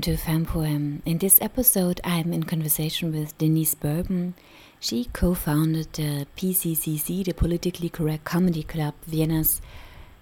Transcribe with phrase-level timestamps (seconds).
[0.00, 1.02] Welcome to Poem.
[1.04, 4.32] In this episode, I'm in conversation with Denice Bourbon.
[4.78, 9.60] She co founded the PCCC, the Politically Correct Comedy Club, Vienna's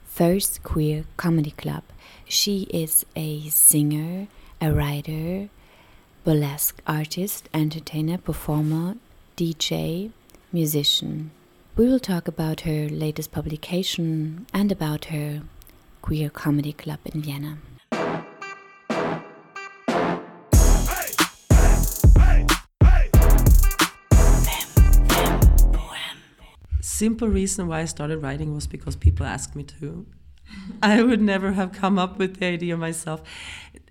[0.05, 1.85] first queer comedy club.
[2.25, 4.27] She is a singer,
[4.61, 5.49] a writer,
[6.25, 8.97] burlesque artist, entertainer, performer,
[9.37, 10.11] DJ,
[10.53, 11.31] musician.
[11.77, 15.43] We will talk about her latest publication and about her
[16.03, 17.59] queer comedy club in Vienna.
[26.99, 30.07] Simple reason why I started writing was because people asked me to.
[30.83, 33.23] I would never have come up with the idea myself.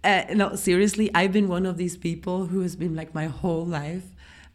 [0.04, 3.66] Uh, no, seriously, I've been one of these people who has been like my whole
[3.66, 4.08] life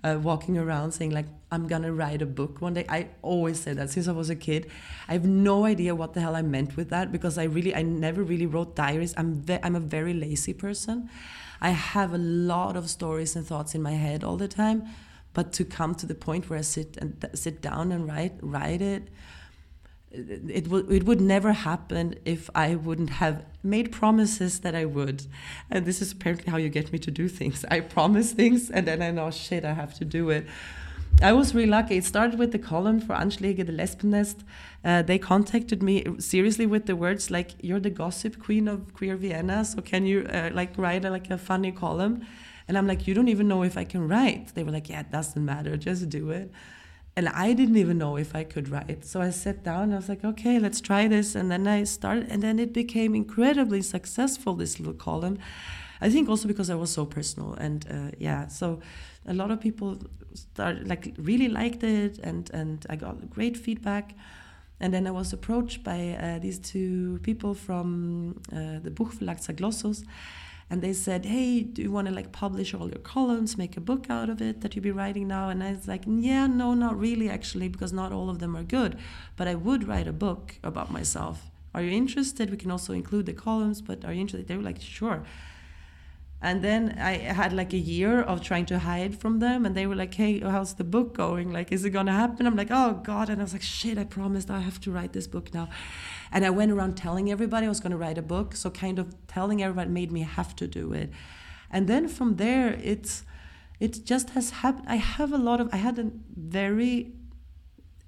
[0.05, 2.85] uh, walking around saying like I'm gonna write a book one day.
[2.89, 4.71] I always said that since I was a kid.
[5.09, 7.83] I have no idea what the hell I meant with that because I really I
[7.83, 9.15] never really wrote diaries.
[9.17, 11.09] I'm I'm a very lazy person.
[11.61, 14.89] I have a lot of stories and thoughts in my head all the time
[15.35, 18.83] but to come to the point where I sit and sit down and write write
[18.83, 19.09] it,
[20.11, 25.27] it would it would never happen if I wouldn't have made promises that I would.
[25.71, 27.65] And this is apparently how you get me to do things.
[27.71, 30.47] I promise things and then I know shit I have to do it.
[31.21, 31.99] I was really lucky.
[31.99, 34.45] It started with the column for Anschläge, the Lesbennest.
[34.85, 39.17] Uh, they contacted me seriously with the words like, "You're the gossip queen of queer
[39.17, 42.27] Vienna, so can you uh, like write a, like a funny column?"
[42.69, 44.55] And I'm like, you don't even know if I can write.
[44.55, 46.51] They were like, yeah, it doesn't matter, just do it.
[47.15, 49.05] And I didn't even know if I could write.
[49.05, 51.35] So I sat down and I was like, okay, let's try this.
[51.35, 55.39] And then I started, and then it became incredibly successful, this little column.
[56.01, 57.53] I think also because I was so personal.
[57.55, 58.81] And uh, yeah, so
[59.27, 59.99] a lot of people
[60.35, 64.15] started, like, really liked it, and, and I got great feedback.
[64.81, 70.05] And then I was approached by uh, these two people from uh, the Buchverlag Zaglossus
[70.71, 73.81] and they said, "Hey, do you want to like publish all your columns, make a
[73.81, 76.75] book out of it that you'll be writing now?" And I was like, "Yeah, no,
[76.75, 78.97] not really, actually, because not all of them are good.
[79.37, 81.51] But I would write a book about myself.
[81.75, 82.51] Are you interested?
[82.51, 85.25] We can also include the columns, but are you interested?" They were like, "Sure."
[86.45, 89.87] And then I had like a year of trying to hide from them, and they
[89.87, 91.53] were like, "Hey, how's the book going?
[91.53, 93.97] Like, is it gonna happen?" I'm like, "Oh God!" And I was like, "Shit!
[93.97, 95.69] I promised I have to write this book now."
[96.33, 98.99] And I went around telling everybody I was going to write a book, so kind
[98.99, 101.11] of telling everybody made me have to do it.
[101.71, 103.25] And then from there, it's
[103.81, 104.87] it just has happened.
[104.89, 105.69] I have a lot of.
[105.73, 107.13] I had a very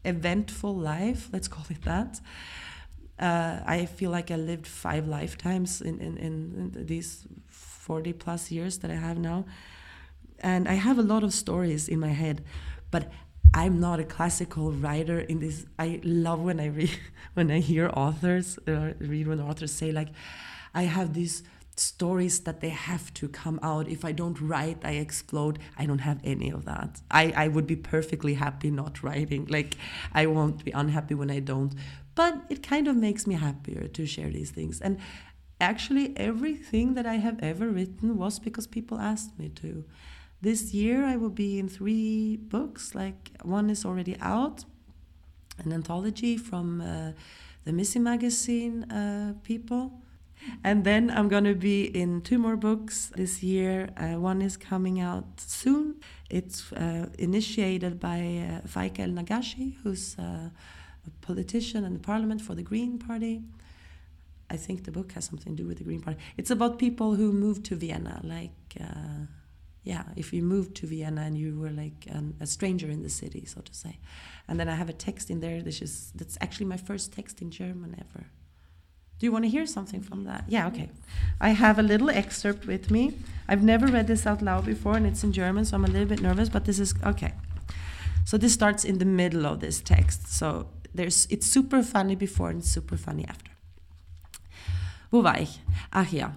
[0.04, 1.28] eventful life.
[1.32, 2.20] Let's call it that.
[3.18, 8.78] Uh, I feel like I lived five lifetimes in, in, in these 40 plus years
[8.78, 9.46] that I have now.
[10.40, 12.44] And I have a lot of stories in my head,
[12.90, 13.10] but
[13.54, 15.64] I'm not a classical writer in this.
[15.78, 16.90] I love when I read,
[17.34, 20.08] when I hear authors, uh, read when authors say, like,
[20.74, 21.44] I have these
[21.76, 23.88] stories that they have to come out.
[23.88, 25.60] If I don't write, I explode.
[25.78, 27.00] I don't have any of that.
[27.12, 29.46] I, I would be perfectly happy not writing.
[29.46, 29.76] Like,
[30.12, 31.74] I won't be unhappy when I don't.
[32.16, 34.80] But it kind of makes me happier to share these things.
[34.80, 34.98] And
[35.60, 39.84] actually everything that I have ever written was because people asked me to.
[40.44, 42.94] This year I will be in three books.
[42.94, 44.66] Like one is already out,
[45.64, 47.12] an anthology from uh,
[47.64, 50.02] the Missy magazine uh, people.
[50.62, 53.88] And then I'm going to be in two more books this year.
[53.96, 55.94] Uh, one is coming out soon.
[56.28, 58.68] It's uh, initiated by uh,
[59.16, 60.50] Nagashi, who's uh,
[61.06, 63.40] a politician in the parliament for the Green Party.
[64.50, 66.20] I think the book has something to do with the Green Party.
[66.36, 69.24] It's about people who moved to Vienna, like, uh,
[69.84, 73.10] yeah, if you moved to Vienna and you were like an, a stranger in the
[73.10, 73.98] city, so to say.
[74.48, 75.62] And then I have a text in there.
[75.62, 78.26] This is that's actually my first text in German ever.
[79.18, 80.44] Do you want to hear something from that?
[80.48, 80.90] Yeah, okay.
[81.40, 83.12] I have a little excerpt with me.
[83.46, 86.08] I've never read this out loud before, and it's in German, so I'm a little
[86.08, 86.48] bit nervous.
[86.48, 87.34] But this is okay.
[88.24, 90.28] So this starts in the middle of this text.
[90.28, 93.50] So there's it's super funny before and super funny after.
[95.10, 95.60] Wo war ich?
[95.92, 96.32] Ach ja,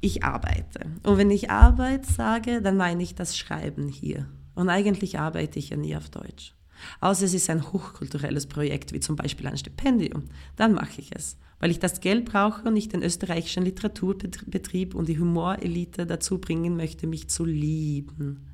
[0.00, 0.86] ich arbeite.
[1.02, 4.26] Und wenn ich Arbeit sage, dann meine ich das Schreiben hier.
[4.54, 6.54] Und eigentlich arbeite ich ja nie auf Deutsch.
[7.00, 10.24] Außer es ist ein hochkulturelles Projekt, wie zum Beispiel ein Stipendium.
[10.56, 15.08] Dann mache ich es, weil ich das Geld brauche und ich den österreichischen Literaturbetrieb und
[15.08, 18.46] die Humorelite dazu bringen möchte, mich zu lieben.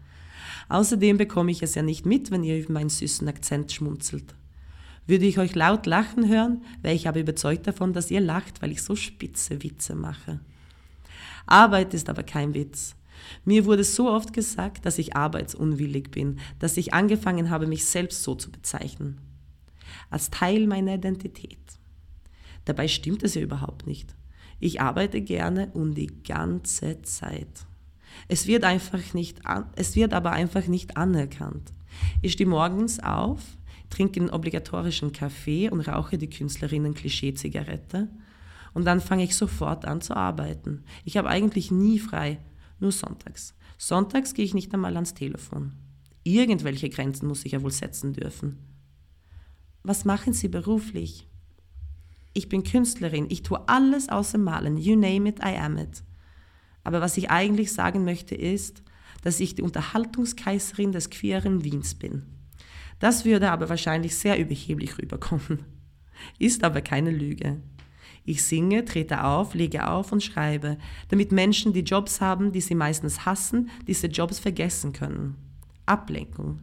[0.68, 4.34] Außerdem bekomme ich es ja nicht mit, wenn ihr über meinen süßen Akzent schmunzelt.
[5.06, 8.72] Würde ich euch laut lachen hören, wäre ich aber überzeugt davon, dass ihr lacht, weil
[8.72, 10.40] ich so spitze Witze mache.
[11.46, 12.96] Arbeit ist aber kein Witz.
[13.44, 18.22] Mir wurde so oft gesagt, dass ich arbeitsunwillig bin, dass ich angefangen habe, mich selbst
[18.22, 19.20] so zu bezeichnen.
[20.10, 21.58] Als Teil meiner Identität.
[22.64, 24.14] Dabei stimmt es ja überhaupt nicht.
[24.58, 27.66] Ich arbeite gerne und die ganze Zeit.
[28.28, 29.40] Es wird, einfach nicht
[29.76, 31.72] es wird aber einfach nicht anerkannt.
[32.22, 33.40] Ich stehe morgens auf,
[33.90, 38.08] trinke einen obligatorischen Kaffee und rauche die Künstlerinnen-Klischee-Zigarette.
[38.76, 40.84] Und dann fange ich sofort an zu arbeiten.
[41.06, 42.38] Ich habe eigentlich nie frei,
[42.78, 43.54] nur sonntags.
[43.78, 45.72] Sonntags gehe ich nicht einmal ans Telefon.
[46.24, 48.58] Irgendwelche Grenzen muss ich ja wohl setzen dürfen.
[49.82, 51.26] Was machen Sie beruflich?
[52.34, 54.76] Ich bin Künstlerin, ich tue alles außer Malen.
[54.76, 56.04] You name it, I am it.
[56.84, 58.82] Aber was ich eigentlich sagen möchte ist,
[59.22, 62.24] dass ich die Unterhaltungskaiserin des queeren Wiens bin.
[62.98, 65.64] Das würde aber wahrscheinlich sehr überheblich rüberkommen.
[66.38, 67.62] Ist aber keine Lüge.
[68.26, 70.78] Ich singe, trete auf, lege auf und schreibe,
[71.08, 75.36] damit Menschen, die Jobs haben, die sie meistens hassen, diese Jobs vergessen können.
[75.86, 76.58] Ablenkung.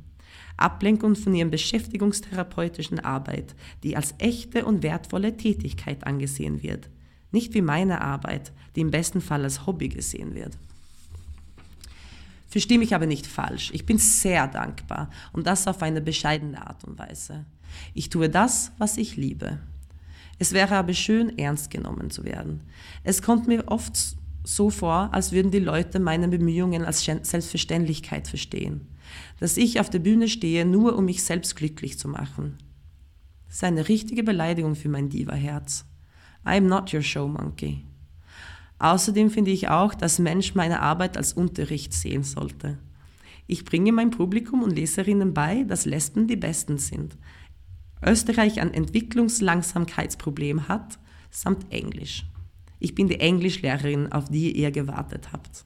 [0.57, 6.89] Ablenkung von ihren beschäftigungstherapeutischen Arbeit, die als echte und wertvolle Tätigkeit angesehen wird.
[7.31, 10.57] Nicht wie meine Arbeit, die im besten Fall als Hobby gesehen wird.
[12.49, 13.71] Verstehe mich aber nicht falsch.
[13.73, 17.45] Ich bin sehr dankbar und das auf eine bescheidene Art und Weise.
[17.93, 19.59] Ich tue das, was ich liebe.
[20.39, 22.63] Es wäre aber schön, ernst genommen zu werden.
[23.03, 23.97] Es kommt mir oft
[24.43, 28.87] so vor, als würden die Leute meine Bemühungen als Selbstverständlichkeit verstehen.
[29.39, 32.57] Dass ich auf der Bühne stehe, nur um mich selbst glücklich zu machen.
[33.45, 35.85] Das ist eine richtige Beleidigung für mein Diva-Herz.
[36.45, 37.85] I am not your show monkey.
[38.79, 42.79] Außerdem finde ich auch, dass Mensch meine Arbeit als Unterricht sehen sollte.
[43.47, 47.17] Ich bringe mein Publikum und Leserinnen bei, dass Lesben die Besten sind.
[48.07, 50.99] Österreich ein Entwicklungslangsamkeitsproblem hat,
[51.31, 52.25] samt Englisch.
[52.79, 55.65] Ich bin die Englischlehrerin, auf die ihr gewartet habt.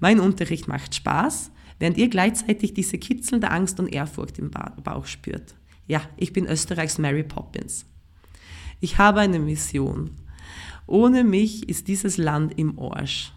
[0.00, 5.54] Mein Unterricht macht Spaß, während ihr gleichzeitig diese kitzelnde Angst und Ehrfurcht im Bauch spürt.
[5.86, 7.86] Ja, ich bin Österreichs Mary Poppins.
[8.80, 10.10] Ich habe eine Mission.
[10.86, 13.32] Ohne mich ist dieses Land im Arsch.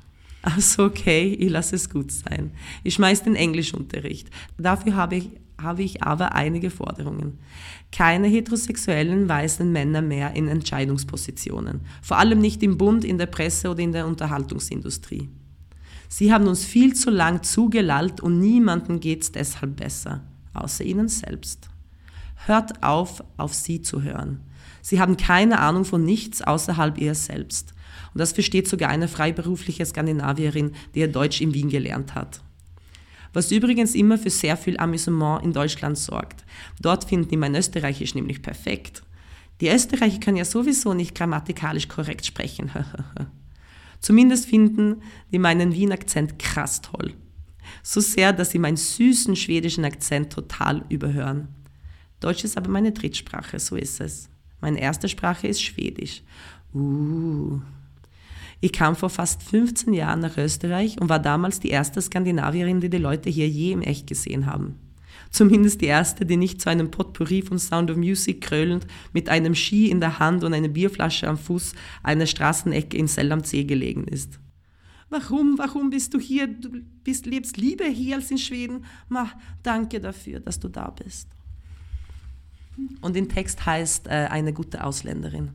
[0.46, 2.52] Also okay, ich lasse es gut sein.
[2.84, 4.30] Ich schmeiß den Englischunterricht.
[4.60, 7.40] Dafür habe ich, habe ich aber einige Forderungen.
[7.92, 11.82] Keine heterosexuellen weißen Männer mehr in Entscheidungspositionen.
[12.04, 15.30] Vor allem nicht im Bund, in der Presse oder in der Unterhaltungsindustrie.
[16.10, 20.22] Sie haben uns viel zu lang zugelallt und niemandem geht's deshalb besser,
[20.54, 21.70] außer ihnen selbst.
[22.46, 24.42] Hört auf, auf sie zu hören.
[24.84, 27.75] Sie haben keine Ahnung von nichts außerhalb ihr selbst.
[28.16, 32.40] Und das versteht sogar eine freiberufliche Skandinavierin, die ihr Deutsch in Wien gelernt hat.
[33.34, 36.46] Was übrigens immer für sehr viel Amüsement in Deutschland sorgt.
[36.80, 39.04] Dort finden die mein Österreichisch nämlich perfekt.
[39.60, 42.72] Die Österreicher können ja sowieso nicht grammatikalisch korrekt sprechen.
[44.00, 45.02] Zumindest finden
[45.34, 47.16] die meinen Wien-Akzent krass toll.
[47.84, 51.50] So sehr, dass sie meinen süßen schwedischen Akzent total überhören.
[52.22, 54.30] Deutsch ist aber meine Drittsprache, so ist es.
[54.62, 56.24] Meine erste Sprache ist Schwedisch.
[56.74, 57.60] Uh.
[58.62, 62.90] Ich kam vor fast 15 Jahren nach Österreich und war damals die erste Skandinavierin, die
[62.90, 64.80] die Leute hier je im Echt gesehen haben.
[65.30, 69.54] Zumindest die erste, die nicht zu einem Potpourri von Sound of Music krölend mit einem
[69.54, 73.66] Ski in der Hand und einer Bierflasche am Fuß einer Straßenecke in Sell am See
[73.66, 74.40] gelegen ist.
[75.10, 76.48] Warum, warum bist du hier?
[76.48, 76.70] Du
[77.04, 78.86] bist, lebst lieber hier als in Schweden.
[79.08, 79.30] Ma,
[79.62, 81.30] danke dafür, dass du da bist.
[83.02, 85.52] Und den Text heißt äh, eine gute Ausländerin.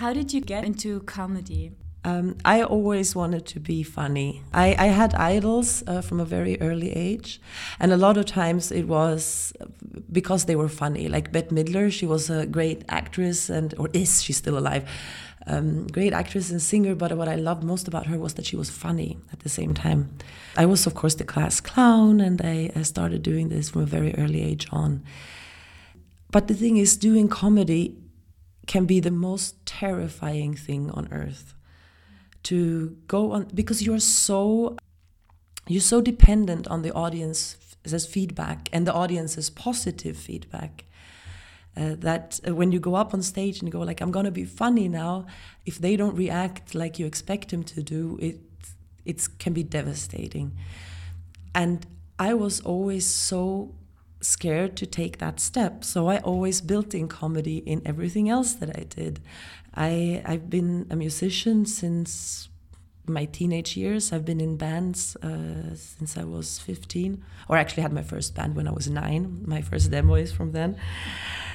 [0.00, 1.72] How did you get into comedy?
[2.02, 4.42] Um, I always wanted to be funny.
[4.54, 7.40] I, I had idols uh, from a very early age,
[7.78, 9.52] and a lot of times it was
[10.10, 11.08] because they were funny.
[11.08, 14.88] Like Bette Midler, she was a great actress, and or is she still alive?
[15.46, 18.56] Um, great actress and singer, but what I loved most about her was that she
[18.56, 20.10] was funny at the same time.
[20.56, 23.86] I was, of course, the class clown, and I, I started doing this from a
[23.86, 25.02] very early age on.
[26.30, 27.96] But the thing is, doing comedy
[28.66, 31.54] can be the most terrifying thing on earth.
[32.44, 34.76] To go on because you're so
[35.68, 40.84] you're so dependent on the audience's feedback and the audience's positive feedback.
[41.76, 44.32] Uh, that uh, when you go up on stage and you go like i'm gonna
[44.32, 45.24] be funny now
[45.64, 48.40] if they don't react like you expect them to do it
[49.04, 50.50] it can be devastating
[51.54, 51.86] and
[52.18, 53.72] i was always so
[54.20, 55.84] scared to take that step.
[55.84, 59.20] So I always built in comedy in everything else that I did.
[59.74, 62.48] I I've been a musician since
[63.06, 64.12] my teenage years.
[64.12, 68.56] I've been in bands uh, since I was 15, or actually had my first band
[68.56, 69.42] when I was nine.
[69.44, 70.76] My first demo is from then,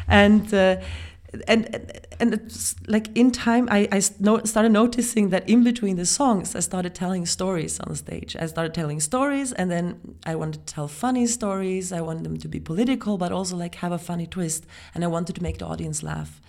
[0.08, 0.54] and.
[0.54, 0.78] Uh,
[1.48, 6.56] and and it's like in time I, I started noticing that in between the songs
[6.56, 8.38] I started telling stories on the stage.
[8.40, 11.92] I started telling stories and then I wanted to tell funny stories.
[11.92, 15.08] I wanted them to be political but also like have a funny twist and I
[15.08, 16.42] wanted to make the audience laugh.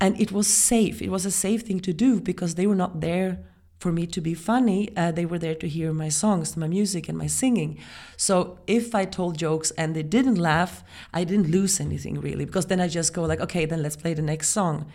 [0.00, 1.02] And it was safe.
[1.02, 3.38] It was a safe thing to do because they were not there
[3.78, 4.94] for me to be funny.
[4.96, 7.78] Uh, they were there to hear my songs, my music, and my singing.
[8.16, 12.66] So if I told jokes and they didn't laugh, I didn't lose anything really because
[12.66, 14.86] then I just go like, okay, then let's play the next song.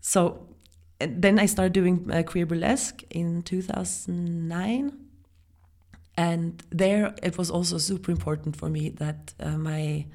[0.00, 0.46] So
[0.98, 4.92] then I started doing uh, queer burlesque in 2009.
[6.16, 10.06] And there, it was also super important for me that uh, my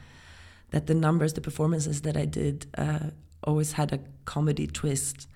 [0.72, 3.12] that the numbers, the performances that I did, uh,
[3.44, 5.28] always had a comedy twist.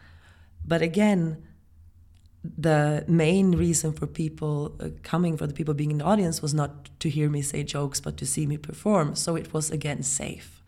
[0.66, 1.44] But again,
[2.44, 6.54] the main reason for people uh, coming, for the people being in the audience, was
[6.54, 9.16] not to hear me say jokes, but to see me perform.
[9.16, 10.64] So it was again safe.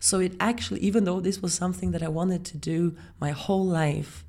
[0.00, 3.64] So it actually, even though this was something that I wanted to do my whole
[3.64, 4.24] life,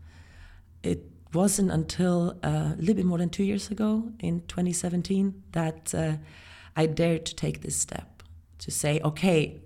[0.83, 5.93] it wasn't until uh, a little bit more than two years ago, in 2017, that
[5.93, 6.13] uh,
[6.75, 8.23] I dared to take this step
[8.59, 9.61] to say, okay,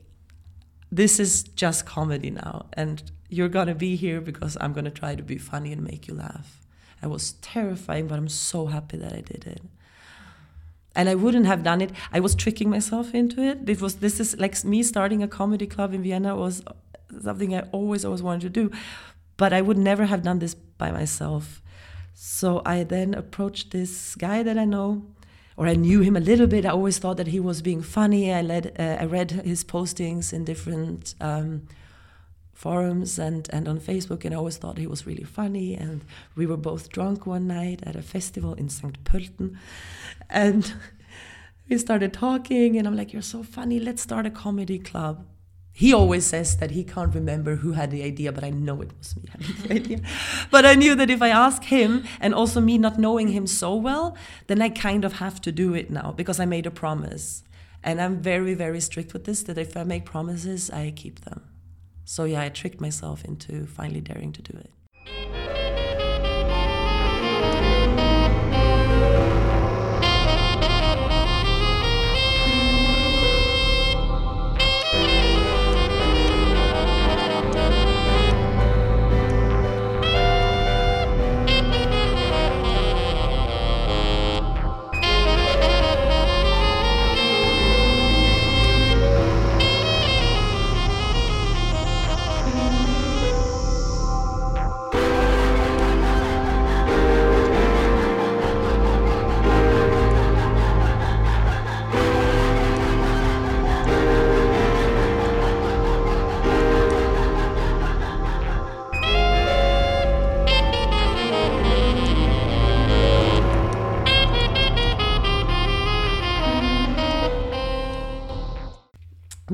[0.91, 5.23] this is just comedy now, and you're gonna be here because I'm gonna try to
[5.23, 6.65] be funny and make you laugh.
[7.01, 9.61] I was terrifying, but I'm so happy that I did it.
[10.95, 11.91] And I wouldn't have done it.
[12.11, 13.69] I was tricking myself into it.
[13.69, 16.63] It was this is like me starting a comedy club in Vienna was
[17.21, 18.71] something I always always wanted to do,
[19.37, 21.61] but I would never have done this by myself.
[22.13, 25.05] So I then approached this guy that I know,
[25.59, 26.65] or I knew him a little bit.
[26.65, 28.33] I always thought that he was being funny.
[28.33, 31.67] I led, uh, I read his postings in different um,
[32.53, 35.75] forums and, and on Facebook, and I always thought he was really funny.
[35.75, 39.03] And we were both drunk one night at a festival in St.
[39.03, 39.57] Pölten.
[40.29, 40.73] And
[41.69, 45.25] we started talking, and I'm like, You're so funny, let's start a comedy club.
[45.79, 48.91] He always says that he can't remember who had the idea, but I know it
[48.97, 49.99] was me having the idea.
[50.51, 53.73] But I knew that if I ask him, and also me not knowing him so
[53.75, 54.17] well,
[54.47, 57.43] then I kind of have to do it now because I made a promise.
[57.81, 61.43] And I'm very, very strict with this that if I make promises, I keep them.
[62.03, 65.68] So yeah, I tricked myself into finally daring to do it.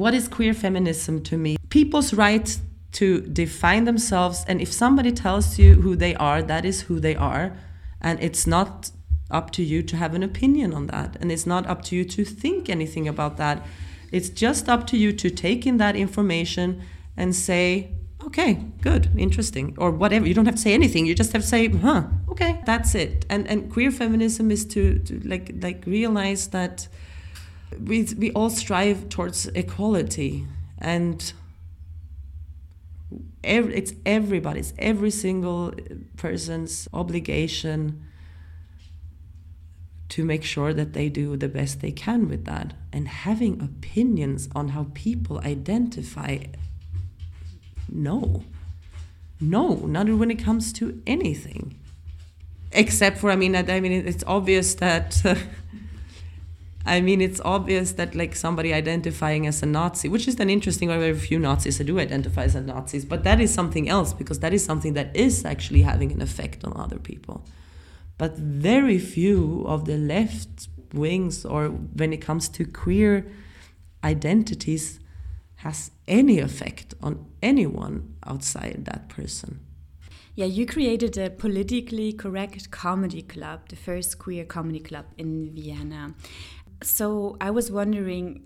[0.06, 1.58] What is queer feminism to me?
[1.70, 2.60] People's right
[2.92, 7.16] to define themselves, and if somebody tells you who they are, that is who they
[7.16, 7.58] are,
[8.00, 8.92] and it's not
[9.32, 12.06] up to you to have an opinion on that, and it's not up to you
[12.06, 13.66] to think anything about that.
[14.12, 16.84] It's just up to you to take in that information
[17.18, 17.90] and say,
[18.28, 20.28] okay, good, interesting, or whatever.
[20.28, 21.08] You don't have to say anything.
[21.08, 23.26] You just have to say, huh, okay, that's it.
[23.28, 26.88] And and queer feminism is to, to like like realize that
[27.80, 30.46] we, we all strive towards equality
[30.78, 31.34] and
[33.44, 35.74] every, it's everybody's every single
[36.18, 38.04] person's obligation
[40.10, 44.48] to make sure that they do the best they can with that and having opinions
[44.56, 46.38] on how people identify
[47.90, 48.44] no.
[49.40, 51.80] No not when it comes to anything.
[52.72, 55.22] Except for i mean i mean it's obvious that
[56.86, 60.90] I mean, it's obvious that like somebody identifying as a Nazi, which is an interesting,
[60.90, 64.64] very few Nazis do identify as Nazis, but that is something else because that is
[64.64, 67.44] something that is actually having an effect on other people.
[68.18, 73.26] But very few of the left wings, or when it comes to queer
[74.04, 75.00] identities,
[75.58, 79.60] has any effect on anyone outside that person.
[80.36, 86.14] Yeah, you created a politically correct comedy club, the first queer comedy club in Vienna.
[86.86, 88.44] So I was wondering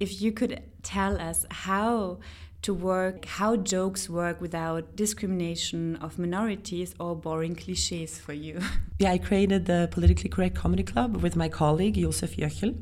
[0.00, 2.18] if you could tell us how
[2.62, 8.60] to work, how jokes work without discrimination of minorities or boring cliches for you.
[8.98, 12.76] Yeah, I created the Politically Correct Comedy Club with my colleague Josef Jöchl.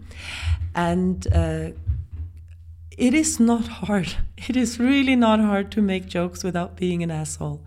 [0.74, 1.70] And uh,
[2.96, 4.16] it is not hard.
[4.48, 7.60] It is really not hard to make jokes without being an asshole.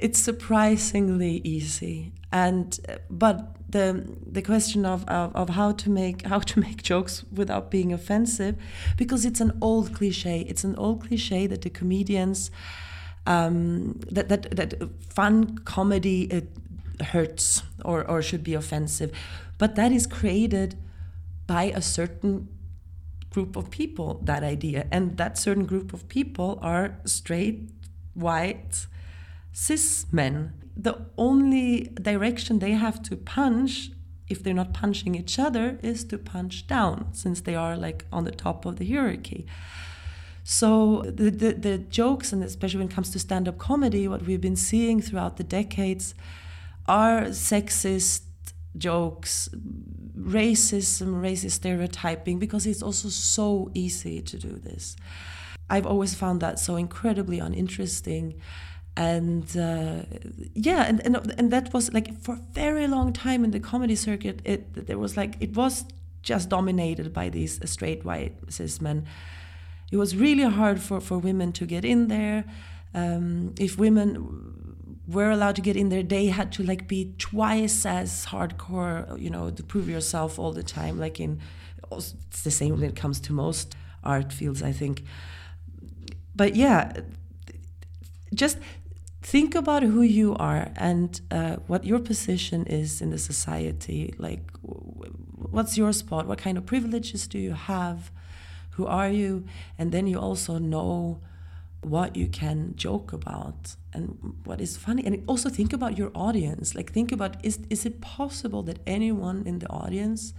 [0.00, 2.12] It's surprisingly easy.
[2.32, 6.82] And uh, but the the question of, of, of how to make how to make
[6.82, 8.56] jokes without being offensive
[8.96, 12.50] because it's an old cliche it's an old cliche that the comedians
[13.26, 16.48] um, that, that that fun comedy it
[17.02, 19.12] hurts or or should be offensive,
[19.58, 20.76] but that is created
[21.46, 22.48] by a certain
[23.30, 24.20] group of people.
[24.22, 27.70] That idea, and that certain group of people are straight,
[28.14, 28.86] white,
[29.56, 30.52] cis men.
[30.76, 33.90] The only direction they have to punch
[34.28, 38.24] if they're not punching each other is to punch down since they are like on
[38.24, 39.46] the top of the hierarchy
[40.42, 44.40] so the, the, the jokes and especially when it comes to stand-up comedy what we've
[44.40, 46.14] been seeing throughout the decades
[46.86, 48.22] are sexist
[48.76, 49.48] jokes
[50.18, 54.96] racism racist stereotyping because it's also so easy to do this
[55.70, 58.34] i've always found that so incredibly uninteresting
[58.96, 60.02] and uh,
[60.54, 63.94] yeah and, and and that was like for a very long time in the comedy
[63.94, 65.84] circuit it there was like it was
[66.26, 69.06] just dominated by these straight white cis men.
[69.92, 72.44] It was really hard for for women to get in there.
[72.94, 74.06] Um, if women
[75.06, 79.30] were allowed to get in there they had to like be twice as hardcore you
[79.30, 81.38] know to prove yourself all the time like in
[81.92, 85.04] it's the same when it comes to most art fields i think.
[86.34, 86.92] But yeah
[88.34, 88.58] just
[89.26, 94.14] think about who you are and uh, what your position is in the society.
[94.18, 94.42] Like,
[95.50, 96.28] what's your spot?
[96.28, 98.12] What kind of privileges do you have?
[98.76, 99.44] Who are you?
[99.78, 101.18] And then you also know
[101.80, 105.04] what you can joke about and what is funny.
[105.04, 106.76] And also think about your audience.
[106.76, 110.34] Like, think about is, is it possible that anyone in the audience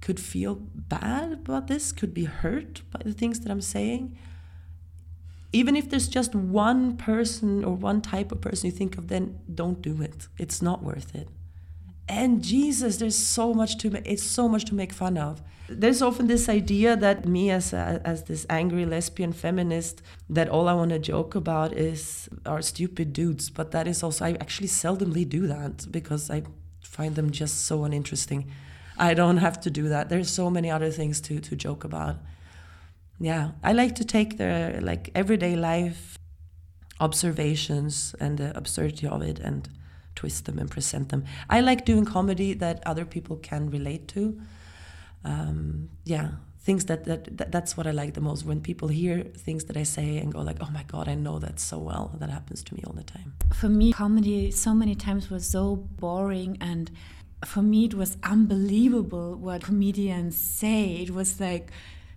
[0.00, 4.16] could feel bad about this, could be hurt by the things that I'm saying?
[5.54, 9.38] Even if there's just one person or one type of person you think of, then
[9.54, 10.26] don't do it.
[10.36, 11.28] It's not worth it.
[12.08, 15.40] And Jesus, there's so much to it's so much to make fun of.
[15.68, 20.68] There's often this idea that me as a, as this angry lesbian feminist that all
[20.68, 24.68] I want to joke about is our stupid dudes, but that is also I actually
[24.68, 26.42] seldomly do that because I
[26.82, 28.50] find them just so uninteresting.
[28.98, 30.08] I don't have to do that.
[30.08, 32.16] There's so many other things to to joke about
[33.20, 36.18] yeah i like to take the like everyday life
[37.00, 39.68] observations and the absurdity of it and
[40.14, 41.24] twist them and present them.
[41.50, 44.40] I like doing comedy that other people can relate to.
[45.24, 46.28] Um, yeah
[46.60, 48.44] things that, that, that that's what i like the most.
[48.46, 51.38] When people hear things that i say and go like oh my god i know
[51.38, 53.34] that so well that happens to me all the time.
[53.52, 56.90] For me comedy so many times was so boring and
[57.44, 60.96] for me it was unbelievable what comedians say.
[61.04, 61.70] It was like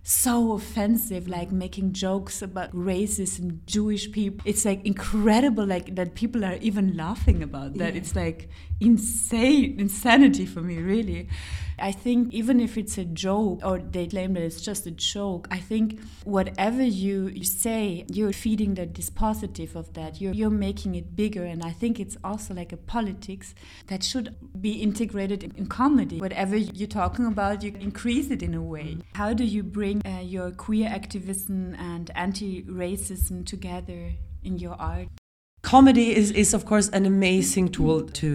[0.08, 4.40] so offensive like making jokes about racism jewish people.
[4.46, 7.92] It's like incredible like that people are even laughing about that.
[7.92, 8.00] Yeah.
[8.00, 8.48] it's like
[8.80, 11.28] insane insanity for me really
[11.80, 15.48] I think even if it's a joke or they claim that it's just a joke,
[15.50, 20.20] I think whatever you, say, you're feeding the dispositive of that.
[20.20, 21.44] You're, you're making it bigger.
[21.44, 23.54] And I think it's also like a politics
[23.86, 26.18] that should be integrated in, in comedy.
[26.20, 28.98] Whatever you're talking about, you increase it in a way.
[29.14, 34.12] How do you bring uh, your queer activism and anti racism together
[34.42, 35.08] in your art?
[35.68, 38.28] Comedy is, is of course an amazing tool to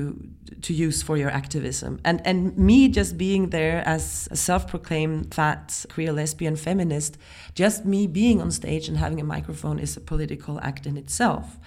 [0.61, 1.99] to use for your activism.
[2.05, 7.17] And and me just being there as a self-proclaimed fat queer lesbian feminist
[7.55, 11.57] just me being on stage and having a microphone is a political act in itself.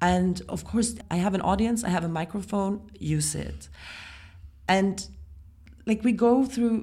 [0.00, 3.68] And of course i have an audience i have a microphone use it.
[4.68, 4.96] And
[5.86, 6.76] like we go through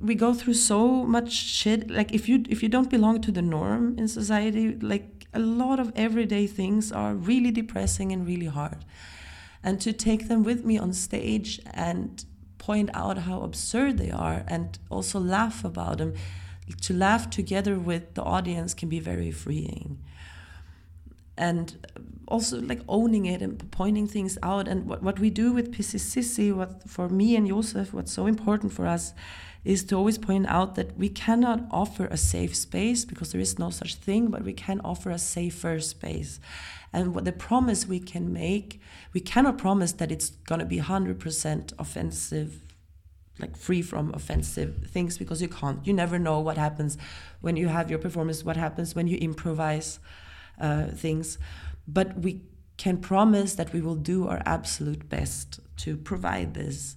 [0.00, 0.78] we go through so
[1.16, 1.90] much shit.
[1.90, 5.78] Like if you if you don't belong to the norm in society like a lot
[5.78, 8.84] of everyday things are really depressing and really hard.
[9.62, 12.24] And to take them with me on stage and
[12.58, 16.14] point out how absurd they are and also laugh about them,
[16.80, 19.98] to laugh together with the audience can be very freeing.
[21.36, 21.86] And
[22.26, 24.66] also like owning it and pointing things out.
[24.66, 28.26] And what, what we do with Pissy Sissy, what for me and Josef, what's so
[28.26, 29.12] important for us
[29.66, 33.58] is to always point out that we cannot offer a safe space because there is
[33.58, 36.38] no such thing, but we can offer a safer space.
[36.92, 38.80] And what the promise we can make,
[39.12, 42.62] we cannot promise that it's going to be 100% offensive
[43.38, 45.86] like free from offensive things because you can't.
[45.86, 46.96] You never know what happens
[47.42, 49.98] when you have your performance what happens when you improvise
[50.58, 51.36] uh, things.
[51.86, 52.40] But we
[52.78, 56.96] can promise that we will do our absolute best to provide this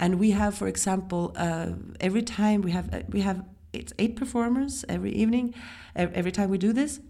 [0.00, 4.16] and we have, for example, uh, every time we have uh, we have it's eight
[4.16, 5.54] performers every evening,
[5.94, 7.00] every time we do this,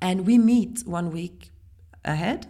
[0.00, 1.50] and we meet one week
[2.04, 2.46] ahead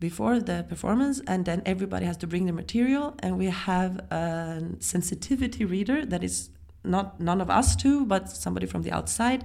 [0.00, 3.14] before the performance and then everybody has to bring the material.
[3.20, 6.50] And we have a sensitivity reader that is
[6.82, 9.44] not none of us two but somebody from the outside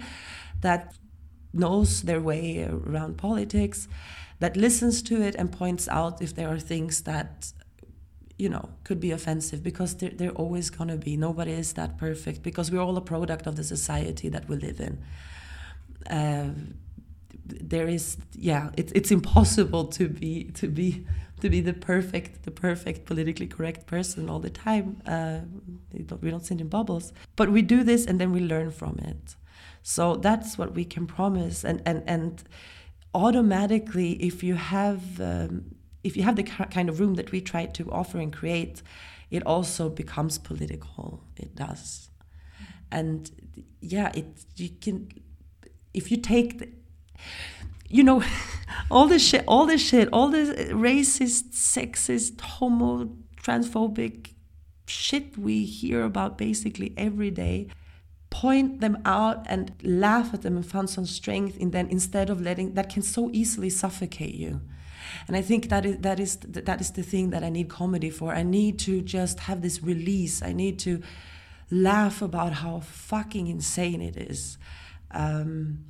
[0.61, 0.93] that
[1.53, 3.87] knows their way around politics,
[4.39, 7.51] that listens to it and points out if there are things that
[8.41, 11.91] you know could be offensive because they're, they're always going to be nobody is that
[11.97, 14.93] perfect because we're all a product of the society that we live in.
[16.17, 16.49] Uh,
[17.73, 21.05] there is yeah it, it's impossible to be to be
[21.41, 24.87] to be the perfect the perfect politically correct person all the time.
[25.05, 25.39] Uh,
[25.93, 29.35] we, don't, sit in bubbles but we do this and then we learn from it.
[29.83, 31.63] So that's what we can promise.
[31.63, 32.43] And and and
[33.13, 37.65] automatically if you have um, if you have the kind of room that we try
[37.65, 38.81] to offer and create
[39.29, 41.23] it also becomes political.
[41.37, 42.09] It does.
[42.91, 43.31] And
[43.81, 45.09] yeah it you can
[45.93, 46.69] if you take the,
[47.89, 48.23] you know
[48.91, 54.33] all this shit all this shit all this racist sexist homo transphobic
[54.85, 57.67] shit we hear about basically every day
[58.29, 62.39] point them out and laugh at them and find some strength in them instead of
[62.39, 64.61] letting that can so easily suffocate you
[65.27, 68.09] and i think that is that is that is the thing that i need comedy
[68.09, 68.33] for.
[68.33, 70.41] I need to just have this release.
[70.41, 71.01] I need to
[71.69, 74.57] laugh about how fucking insane it is.
[75.11, 75.85] Um,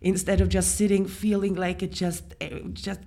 [0.00, 3.00] instead of just sitting feeling like it just it just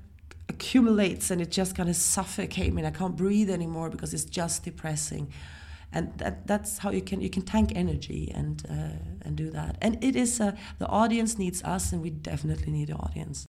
[0.47, 4.25] accumulates and it just kind of suffocate me and I can't breathe anymore because it's
[4.25, 5.31] just depressing.
[5.91, 9.77] And that, that's how you can you can tank energy and uh, and do that.
[9.81, 13.47] And it is uh, the audience needs us and we definitely need the audience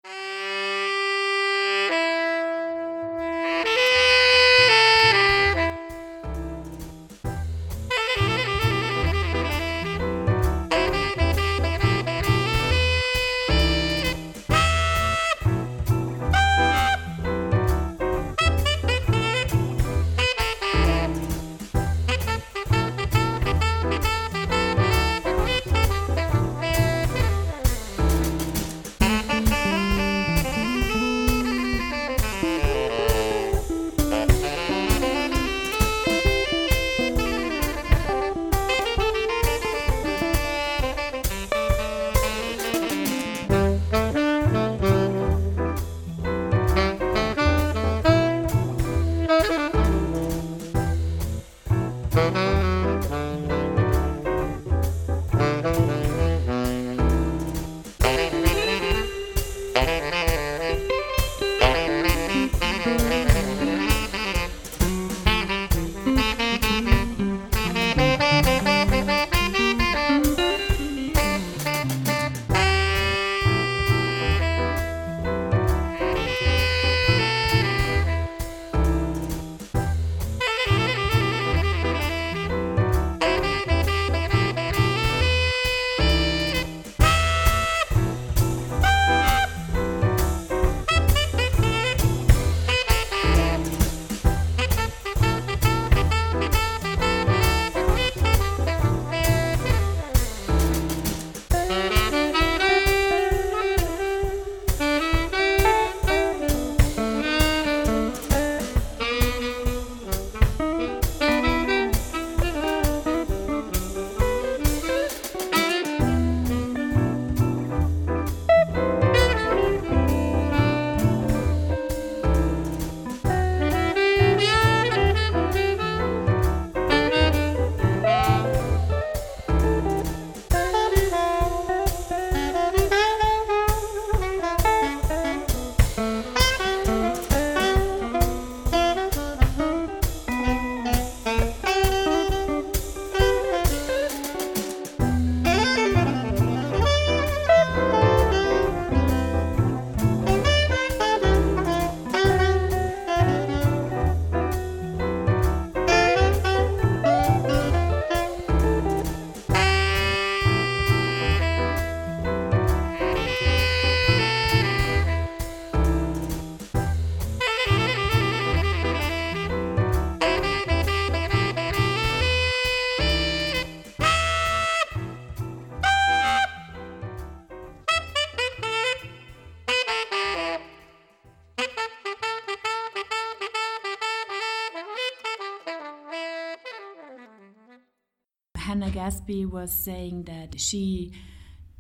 [189.29, 191.13] Hannah was saying that she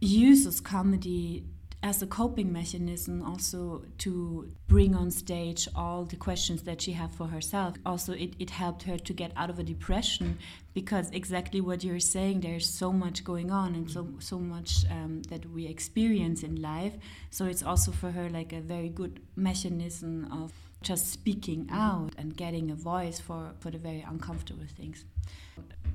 [0.00, 1.44] uses comedy
[1.80, 7.12] as a coping mechanism also to bring on stage all the questions that she had
[7.12, 7.76] for herself.
[7.86, 10.38] Also it, it helped her to get out of a depression
[10.74, 15.22] because exactly what you're saying there's so much going on and so so much um,
[15.30, 16.94] that we experience in life.
[17.30, 22.36] So it's also for her like a very good mechanism of just speaking out and
[22.36, 25.04] getting a voice for for the very uncomfortable things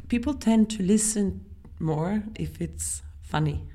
[0.07, 1.45] people tend to listen
[1.79, 3.67] more if it's funny.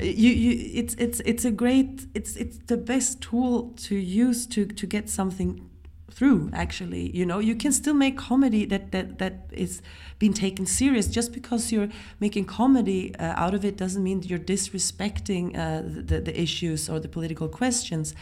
[0.00, 4.66] You, you it's it's it's a great it's it's the best tool to use to
[4.66, 5.70] to get something
[6.10, 7.38] through actually you know?
[7.38, 9.82] You can still make comedy that that that is
[10.18, 11.06] being taken serious.
[11.06, 11.88] Just because you're
[12.20, 17.00] making comedy uh, out of it doesn't mean you're disrespecting uh, the, the issues or
[17.00, 18.14] the political questions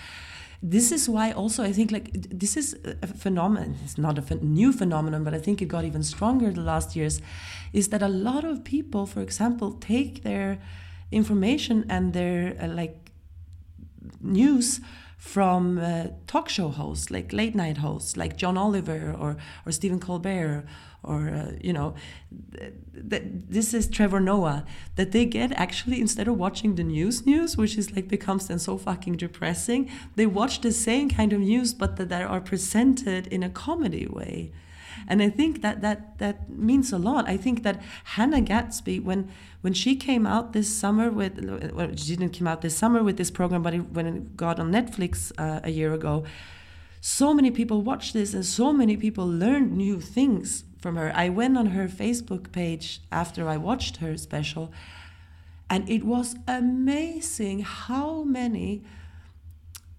[0.66, 4.40] this is why also i think like this is a phenomenon it's not a ph
[4.40, 7.20] new phenomenon but i think it got even stronger the last years
[7.74, 10.58] is that a lot of people for example take their
[11.12, 12.96] information and their uh, like
[14.20, 14.80] news
[15.24, 19.98] from uh, talk show hosts like late night hosts like John Oliver or or Stephen
[19.98, 20.66] Colbert
[21.02, 21.94] or uh, you know
[22.52, 22.72] th
[23.10, 23.22] th
[23.56, 27.74] this is Trevor Noah that they get actually instead of watching the news news which
[27.80, 29.82] is like becomes then so fucking depressing
[30.14, 34.06] they watch the same kind of news but that they are presented in a comedy
[34.18, 34.52] way
[35.08, 37.28] and I think that that that means a lot.
[37.28, 39.30] I think that Hannah Gadsby, when
[39.60, 41.38] when she came out this summer with,
[41.74, 44.60] well, she didn't come out this summer with this program, but it, when it got
[44.60, 46.24] on Netflix uh, a year ago,
[47.00, 51.12] so many people watched this, and so many people learned new things from her.
[51.14, 54.72] I went on her Facebook page after I watched her special,
[55.70, 58.82] and it was amazing how many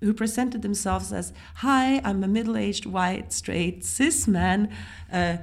[0.02, 4.74] who presented themselves as, Hi, I'm a middle aged, white, straight, cis man.
[5.12, 5.38] Uh,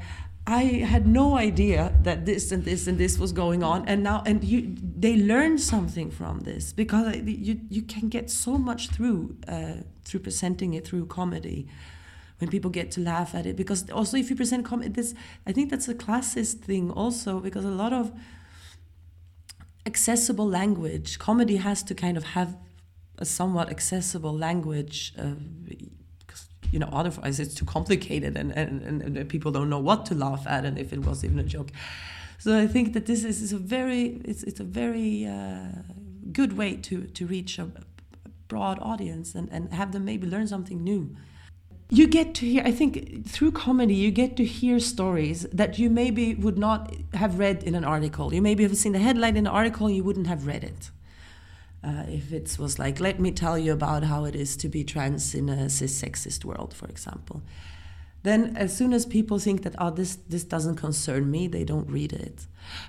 [0.46, 4.24] I had no idea that this and this and this was going on, and now
[4.26, 9.36] and you they learned something from this because you you can get so much through
[9.46, 11.68] uh, through presenting it through comedy
[12.38, 15.14] when people get to laugh at it because also if you present comedy this
[15.46, 18.10] I think that's a classist thing also because a lot of
[19.86, 22.56] accessible language comedy has to kind of have
[23.18, 25.34] a somewhat accessible language uh,
[26.72, 30.46] you know otherwise it's too complicated and, and, and people don't know what to laugh
[30.46, 31.70] at and if it was even a joke.
[32.38, 35.82] So i think that this is, is a very it's, it's a very uh,
[36.32, 37.68] good way to to reach a,
[38.48, 41.16] broad audience and, and have them maybe learn something new.
[41.88, 45.88] You get to hear i think through comedy you get to hear stories that you
[45.88, 48.34] maybe would not have read in an article.
[48.34, 50.90] You maybe have seen the headline in an article you wouldn't have read it
[51.84, 54.84] uh, if it was like, let me tell you about how it is to be
[54.84, 57.42] trans in a cis sexist world, for example,
[58.22, 61.90] then as soon as people think that, oh, this, this doesn't concern me, they don't
[61.90, 62.46] read it.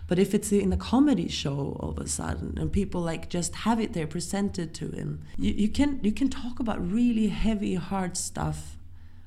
[0.07, 3.55] But if it's in a comedy show all of a sudden and people like just
[3.55, 7.75] have it there presented to him, you, you, can, you can talk about really heavy,
[7.75, 8.77] hard stuff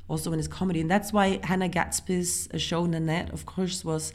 [0.09, 0.81] also when it's comedy.
[0.81, 4.13] And that's why Hannah Gadsby's show Nanette, of course, was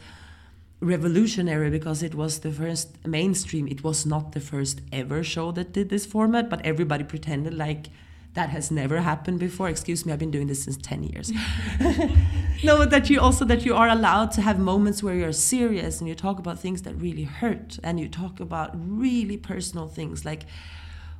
[0.81, 3.67] revolutionary because it was the first mainstream.
[3.67, 7.87] It was not the first ever show that did this format, but everybody pretended like
[8.33, 9.69] that has never happened before.
[9.69, 11.31] Excuse me, I've been doing this since 10 years.
[12.63, 16.07] no, that you also that you are allowed to have moments where you're serious and
[16.07, 20.43] you talk about things that really hurt and you talk about really personal things like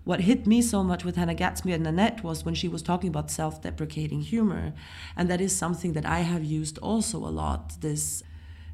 [0.03, 3.09] what hit me so much with Hannah Gadsby and Nanette was when she was talking
[3.09, 4.73] about self-deprecating humor
[5.15, 8.23] and that is something that I have used also a lot this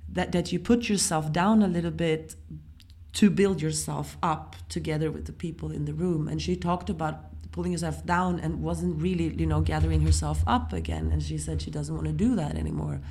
[0.09, 2.35] that, that you put yourself down a little bit
[3.13, 6.27] to build yourself up together with the people in the room.
[6.27, 10.73] And she talked about pulling herself down and wasn't really, you know, gathering herself up
[10.73, 11.09] again.
[11.11, 13.01] And she said she doesn't want to do that anymore.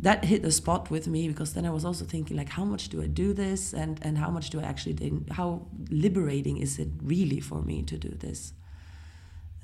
[0.00, 2.88] That hit the spot with me because then I was also thinking like, how much
[2.88, 5.12] do I do this, and and how much do I actually?
[5.32, 8.52] How liberating is it really for me to do this?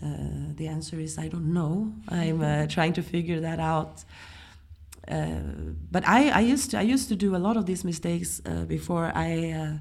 [0.04, 1.92] Uh, the answer is I don't know.
[2.08, 4.04] I'm uh, trying to figure that out.
[5.08, 8.40] Uh, but I, I used to I used to do a lot of these mistakes
[8.46, 9.78] uh, before I uh,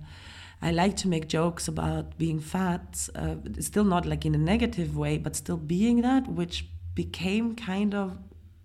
[0.62, 4.98] I like to make jokes about being fat uh, still not like in a negative
[4.98, 8.18] way but still being that which became kind of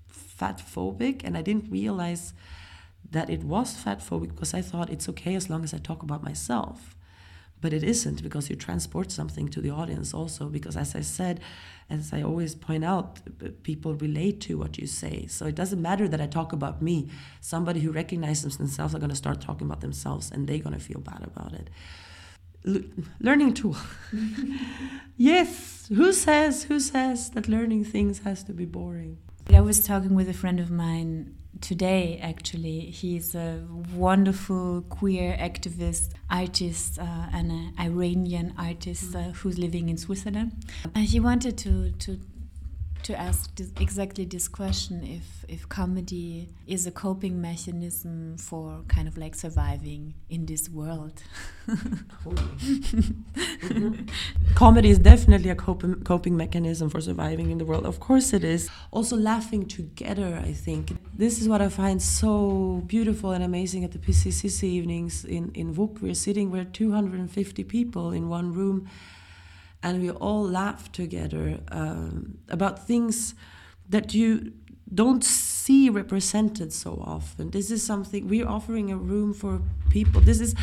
[0.09, 2.35] fat phobic and I didn't realize
[3.11, 6.03] that it was fat phobic because I thought it's okay as long as I talk
[6.03, 6.95] about myself.
[7.61, 11.41] But it isn't because you transport something to the audience also because as i said
[11.91, 15.27] as i always point out uh, people relate to what you say.
[15.27, 17.11] So it doesn't matter that i talk about me.
[17.41, 20.85] Somebody who recognizes themselves are going to start talking about themselves and they're going to
[20.91, 21.71] feel bad about it.
[22.67, 22.81] L
[23.21, 23.77] learning tool.
[25.17, 29.19] Yes who says who says that learning things has to be boring?
[29.53, 36.11] I was talking with a friend of mine today actually he's a wonderful queer activist
[36.31, 40.53] artist uh, and an iranian artist uh, who's living in switzerland.
[40.95, 42.19] And he wanted to to
[43.03, 49.09] to ask this, exactly this question if if comedy is a coping mechanism for kind
[49.09, 51.23] of like surviving in this world.
[54.55, 57.87] Comedy is definitely a coping, coping mechanism for surviving in the world.
[57.87, 58.69] Of course it is.
[58.91, 60.97] Also laughing together i think.
[61.17, 65.75] This is what i find so beautiful and amazing at the pccc evenings in in
[65.75, 68.89] WUK we're sitting we're 250 people in one room
[69.83, 73.35] and we all laugh together um, about things
[73.89, 74.53] that you
[74.93, 77.51] don't see represented so often.
[77.51, 79.61] This is something we're offering a room for
[79.91, 80.21] people.
[80.21, 80.55] This is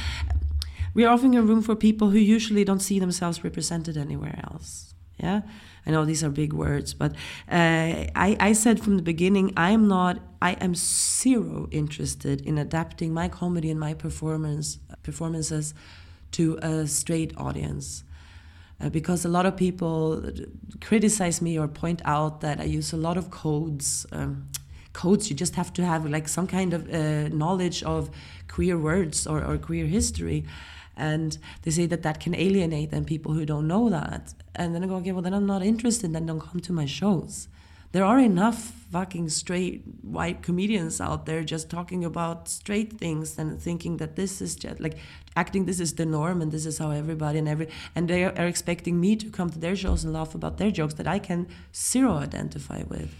[0.93, 4.93] we're offering a room for people who usually don't see themselves represented anywhere else.
[5.17, 5.41] Yeah,
[5.85, 7.13] I know these are big words, but
[7.49, 10.19] uh, I, I said from the beginning I'm not.
[10.41, 15.73] I am zero interested in adapting my comedy and my performance performances
[16.31, 18.03] to a straight audience
[18.81, 20.23] uh, because a lot of people
[20.81, 24.05] criticize me or point out that I use a lot of codes.
[24.11, 24.49] Um,
[24.93, 25.29] codes.
[25.29, 28.09] You just have to have like some kind of uh, knowledge of
[28.47, 30.45] queer words or, or queer history.
[30.97, 34.33] And they say that that can alienate them people who don't know that.
[34.55, 36.13] And then i go okay well then i'm not interested.
[36.13, 37.49] Then don't come to my shows
[37.95, 43.61] there are enough fucking straight white comedians out there just talking about straight things and
[43.61, 44.97] thinking that this is just like
[45.37, 48.47] acting this is the norm and this is how everybody and every and they are
[48.47, 51.47] expecting me to come to their shows and laugh about their jokes that I can
[51.73, 53.15] zero identify with.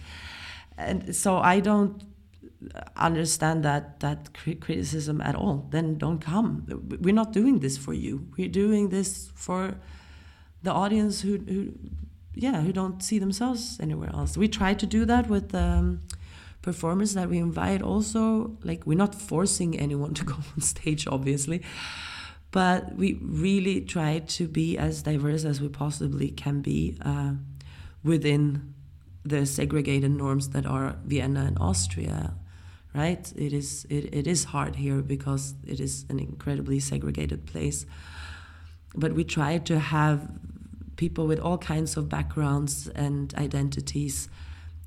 [0.76, 2.02] And so I don't
[2.96, 4.28] understand that that
[4.60, 5.66] criticism at all.
[5.70, 6.66] Then don't come.
[7.00, 8.28] We're not doing this for you.
[8.36, 9.76] We're doing this for
[10.62, 11.72] the audience who, who
[12.36, 14.36] yeah who don't see themselves anywhere else.
[14.36, 16.02] We try to do that with um,
[16.62, 21.62] performers that we invite also like we're not forcing anyone to go on stage obviously
[22.50, 27.32] but we really try to be as diverse as we possibly can be uh,
[28.02, 28.74] within
[29.24, 32.34] the segregated norms that are Vienna and Austria
[32.94, 33.32] right?
[33.36, 37.86] It is it, it is hard here because it is an incredibly segregated place
[38.94, 40.28] but we try to have
[40.96, 44.28] people with all kinds of backgrounds and identities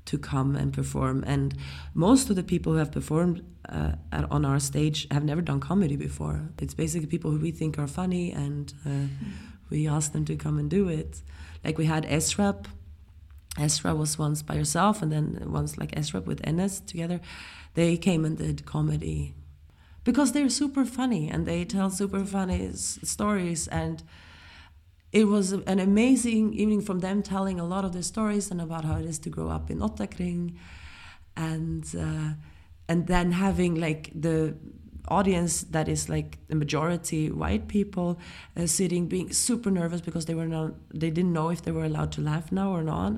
[0.06, 1.24] to come and perform.
[1.26, 1.54] And
[1.94, 5.60] most of the people who have performed uh, at, on our stage have never done
[5.60, 6.48] comedy before.
[6.58, 9.06] It's basically people who we think are funny, and uh,
[9.68, 11.22] we ask them to come and do it.
[11.64, 12.66] Like we had Esrap.
[13.56, 17.20] Esra was once by herself, and then once like Esrap with Enes together.
[17.74, 19.34] They came and did comedy
[20.02, 24.02] because they're super funny and they tell super funny stories and
[25.12, 28.84] it was an amazing evening from them telling a lot of their stories and about
[28.84, 30.54] how it is to grow up in Ottakring
[31.36, 32.34] and uh,
[32.88, 34.56] and then having like the
[35.08, 38.18] audience that is like the majority white people
[38.56, 41.84] uh, sitting being super nervous because they were not they didn't know if they were
[41.84, 43.14] allowed to laugh now or not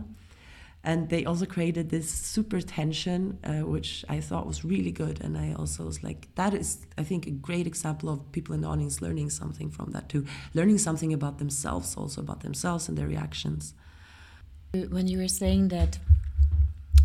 [0.85, 5.21] and they also created this super tension uh, which i thought was really good.
[5.21, 8.63] And i also was like that is i think a great example of people in
[8.63, 10.27] the audience learning something from that too.
[10.55, 13.75] Learning something about themselves also about themselves and their reactions.
[14.73, 15.99] When you were saying that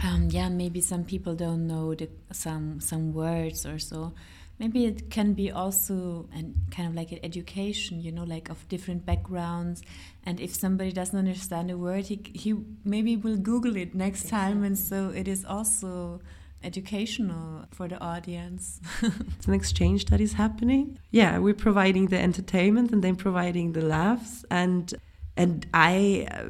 [0.03, 4.13] um, yeah maybe some people don't know the, some some words or so
[4.59, 8.67] maybe it can be also and kind of like an education you know like of
[8.69, 9.81] different backgrounds.
[10.25, 14.63] And if somebody doesn't understand a word he, he maybe will google it next time.
[14.63, 16.21] And so it is also
[16.63, 18.81] educational for the audience.
[19.37, 20.99] It's an exchange that is happening.
[21.11, 24.45] Yeah we're providing the entertainment and then providing the laughs.
[24.49, 24.93] And
[25.35, 26.45] and i uh,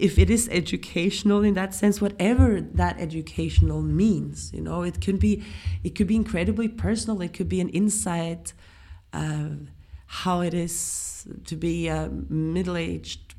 [0.00, 5.18] if it is educational in that sense whatever that educational means you know it could
[5.18, 5.44] be
[5.82, 7.20] it could be incredibly personal.
[7.22, 8.52] It could be an insight
[9.12, 9.50] uh,
[10.06, 13.34] how it is to be a middle-aged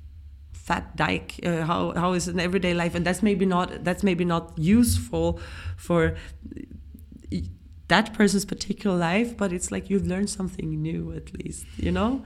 [0.54, 2.96] fat dyke uh, how, how is an everyday life.
[2.96, 5.40] And that's maybe not that's maybe not useful
[5.77, 6.15] for
[7.88, 12.23] that person's particular life but it's like you've learned something new at least you know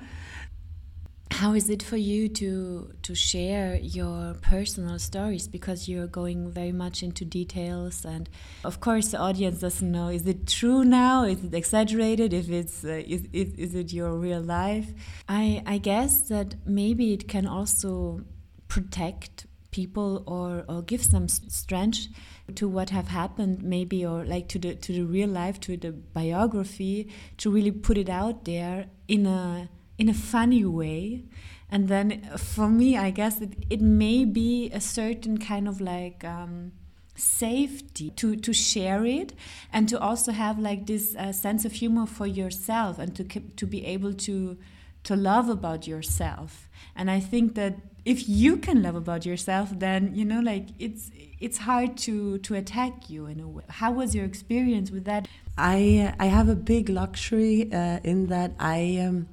[1.32, 5.48] how is it for you to to share your personal stories?
[5.48, 8.30] Because you're going very much into details and
[8.64, 11.24] of course the audience doesn't know is it true now?
[11.24, 12.34] Is it exaggerated?
[12.34, 14.94] If it's uh, is, is, is it your real life?
[15.28, 18.22] I i guess that maybe it can also
[18.68, 22.08] protect people or or give some strength
[22.56, 25.92] to what have happened maybe or like to the to the real life to the
[25.92, 29.68] biography to really put it out there in a
[29.98, 31.24] in a funny way.
[31.70, 36.24] And then for me i guess it, it may be a certain kind of like
[36.24, 36.72] um,
[37.16, 39.34] safety to to share it
[39.74, 43.66] and to also have like this uh, sense of humor for yourself and to to
[43.66, 44.58] be able to
[45.04, 46.70] to love about yourself.
[46.96, 47.76] And i think that
[48.06, 52.56] if you can love about yourself then you know like it's it's hard to to
[52.56, 53.64] attack you in a way.
[53.70, 55.28] How was your experience with that?
[55.58, 59.28] I i have a big luxury uh, in that i um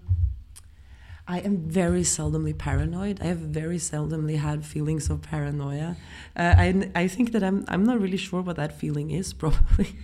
[1.32, 3.22] I am very seldomly paranoid.
[3.22, 5.96] I have very seldomly had feelings of paranoia.
[6.36, 9.96] Uh, I, I think that I'm, I'm not really sure what that feeling is, probably.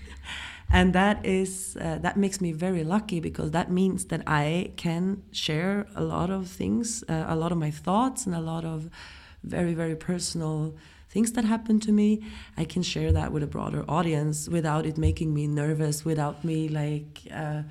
[0.71, 5.23] and that is uh, that makes me very lucky because that means that I can
[5.31, 8.89] share a lot of things, uh, a lot of my thoughts, and a lot of
[9.45, 10.77] very, very personal
[11.11, 12.23] things that happen to me.
[12.57, 16.69] I can share that with a broader audience without it making me nervous, without me
[16.71, 17.65] like uh,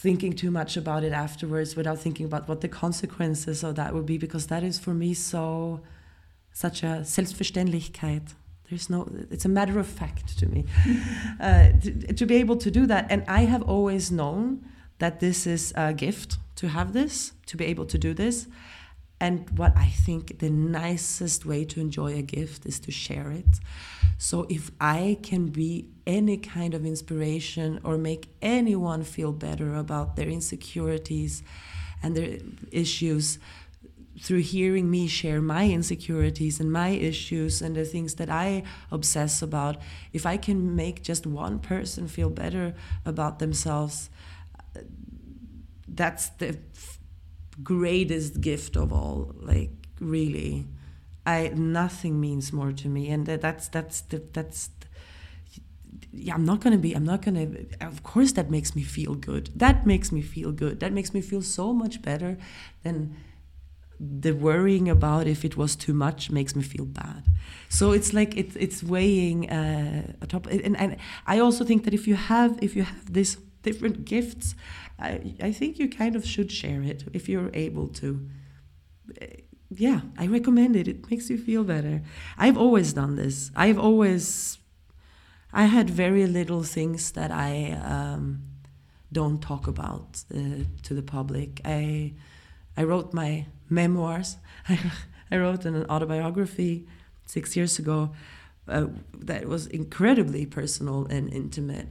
[0.00, 4.06] thinking too much about it afterwards without thinking about what the consequences of that would
[4.06, 5.80] be because that is for me so
[6.54, 8.34] such a Selbstverständlichkeit.
[8.70, 10.64] There's no, it's a matter of fact to me
[11.40, 13.08] uh, to, to, be able to do that.
[13.10, 14.64] And I have always known
[15.00, 18.46] that this is a gift to have this, to be able to do this.
[19.20, 23.60] And what I think the nicest way to enjoy a gift is to share it.
[24.16, 30.16] So if I can be any kind of inspiration or make anyone feel better about
[30.16, 31.42] their insecurities
[32.02, 32.38] and their
[32.72, 33.38] issues
[34.20, 39.40] through hearing me share my insecurities and my issues and the things that I obsess
[39.40, 39.76] about,
[40.12, 42.74] if I can make just one person feel better
[43.06, 44.10] about themselves,
[45.88, 46.58] that's the
[47.62, 50.66] greatest gift of all like really
[51.26, 54.70] i nothing means more to me and that's that's the, that's
[56.12, 56.92] yeah, I'm not gonna be.
[56.94, 57.46] I'm not gonna.
[57.80, 59.50] Of course, that makes me feel good.
[59.54, 60.80] That makes me feel good.
[60.80, 62.36] That makes me feel so much better
[62.82, 63.16] than
[64.00, 67.24] the worrying about if it was too much makes me feel bad.
[67.68, 70.46] So it's like it's it's weighing uh, top.
[70.46, 70.96] And, and
[71.26, 74.54] I also think that if you have if you have these different gifts
[75.00, 78.28] I, I think you kind of should share it if you're able to.
[79.70, 80.88] Yeah, I recommend it.
[80.88, 82.02] It makes you feel better.
[82.36, 83.50] I've always done this.
[83.54, 84.58] I've always,
[85.52, 88.42] I had very little things that I um,
[89.12, 91.60] don't talk about uh, to the public.
[91.64, 92.14] I,
[92.76, 94.36] I wrote my memoirs.
[95.30, 96.86] I wrote an autobiography
[97.26, 98.10] six years ago
[98.66, 98.86] uh,
[99.18, 101.88] that was incredibly personal and intimate.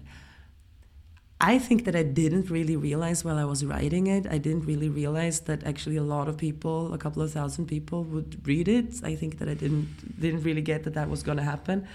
[1.42, 4.90] I think that I didn't really realize while I was writing it, I didn't really
[4.90, 9.02] realize that actually a lot of people, a couple of thousand people would read it.
[9.04, 11.88] I think that I didn't didn't really get that that was going to happen.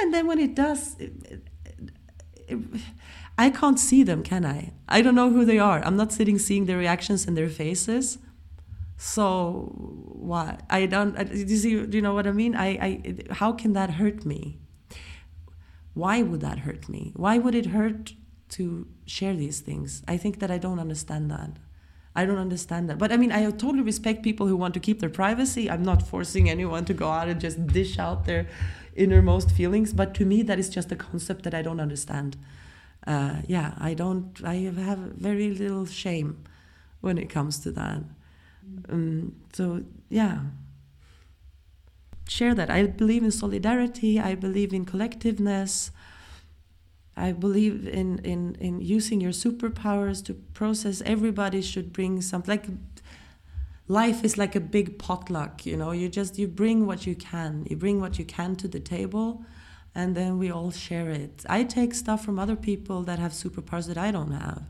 [0.00, 1.12] And then when it does, it,
[2.48, 2.60] it,
[3.36, 4.72] I can't see them, can I?
[4.88, 5.84] I don't know who they are.
[5.84, 8.16] I'm not sitting seeing their reactions and their faces.
[8.96, 10.58] So why?
[10.70, 11.12] I don't.
[11.16, 11.84] do you see?
[11.84, 12.54] Do you know what I mean?
[12.56, 13.14] I, I.
[13.30, 14.58] How can that hurt me?
[15.92, 17.12] Why would that hurt me?
[17.14, 18.14] Why would it hurt
[18.52, 20.02] to share these things.
[20.06, 21.50] I think that I don't understand that.
[22.14, 22.98] I don't understand that.
[22.98, 25.70] But I mean, I totally respect people who want to keep their privacy.
[25.70, 28.46] I'm not forcing anyone to go out and just dish out their
[28.94, 29.94] innermost feelings.
[29.94, 32.36] But to me, that is just a concept that I don't understand.
[33.06, 34.56] Uh, yeah, I don't, I
[34.90, 36.44] have very little shame
[37.00, 38.02] when it comes to that.
[38.90, 40.40] Um, so, yeah.
[42.28, 42.70] Share that.
[42.70, 45.90] I believe in solidarity, I believe in collectiveness.
[47.16, 51.02] I believe in, in, in using your superpowers to process.
[51.04, 52.50] Everybody should bring something.
[52.50, 52.66] Like
[53.86, 55.92] life is like a big potluck, you know.
[55.92, 57.66] You just you bring what you can.
[57.68, 59.44] You bring what you can to the table,
[59.94, 61.44] and then we all share it.
[61.48, 64.62] I take stuff from other people that have superpowers that I don't have,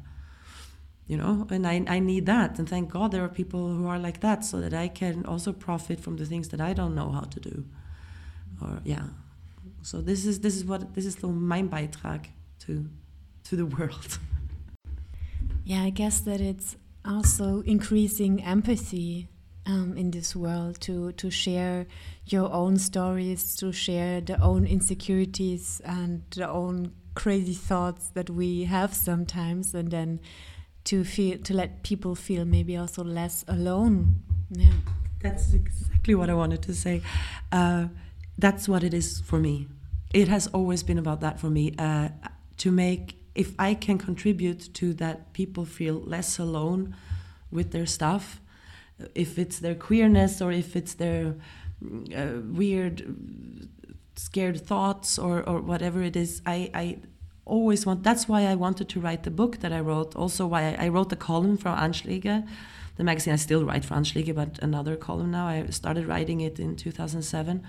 [1.07, 2.59] you know, and I I need that.
[2.59, 5.53] And thank God there are people who are like that, so that I can also
[5.53, 7.65] profit from the things that I don't know how to do.
[8.61, 9.05] Or yeah.
[9.83, 12.27] So this is this is what this is so mein Beitrag
[12.61, 12.89] to
[13.45, 14.19] to the world.
[15.65, 19.29] Yeah, I guess that it's also increasing empathy
[19.65, 21.87] um, in this world to to share
[22.27, 28.65] your own stories, to share the own insecurities and the own crazy thoughts that we
[28.65, 30.21] have sometimes, and then
[30.85, 34.23] to feel to let people feel maybe also less alone.
[34.51, 34.73] Yeah,
[35.21, 37.03] that's exactly what I wanted to say.
[37.53, 37.87] Uh,
[38.39, 39.69] that's what it is for me.
[40.13, 41.75] It has always been about that for me.
[41.79, 42.09] Uh,
[42.59, 46.95] to make, if I can contribute to that people feel less alone
[47.51, 48.41] with their stuff,
[49.15, 51.35] if it's their queerness or if it's their
[52.17, 53.69] uh, weird,
[54.17, 56.99] scared thoughts or, or whatever it is, I, I
[57.45, 60.15] always want, that's why I wanted to write the book that I wrote.
[60.15, 62.47] Also, why I, I wrote the column for Anschläge
[62.97, 63.33] the magazine.
[63.33, 65.47] I still write for Anschläge, but another column now.
[65.47, 67.65] I started writing it in 2007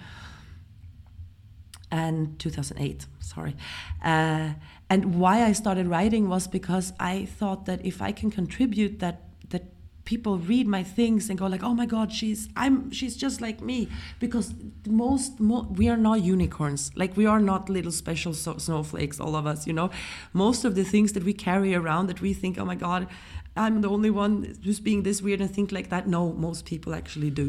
[1.93, 3.55] and 2008 sorry.
[4.03, 4.53] Uh,
[4.89, 9.17] and why i started writing was because i thought that if i can contribute that
[9.53, 9.63] that
[10.11, 13.61] people read my things and go like oh my god she's i'm she's just like
[13.61, 13.87] me.
[14.19, 14.47] Because
[14.87, 16.91] most mo- we are not unicorns.
[17.01, 19.89] Like we are not little special so- snowflakes all of us you know?
[20.33, 23.07] Most of the things that we carry around that we think oh my god
[23.55, 24.33] i'm the only one
[24.63, 27.47] who's being this weird and think like that no most people actually do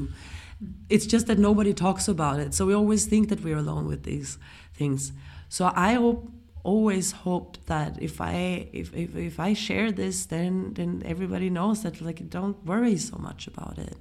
[0.88, 4.02] it's just that nobody talks about it so we always think that we're alone with
[4.04, 4.38] these
[4.74, 5.12] things
[5.48, 6.30] so i hope
[6.64, 11.82] always hope that if I if, if, if I share this, then then everybody knows
[11.82, 13.98] that like don't worry so much about it.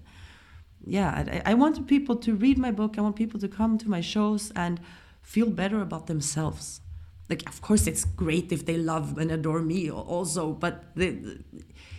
[0.86, 2.98] Yeah, I, I want people to read my book.
[2.98, 4.80] I want people to come to my shows and
[5.22, 6.82] feel better about themselves.
[7.30, 10.84] Like, of course, it's great if they love and adore me also, but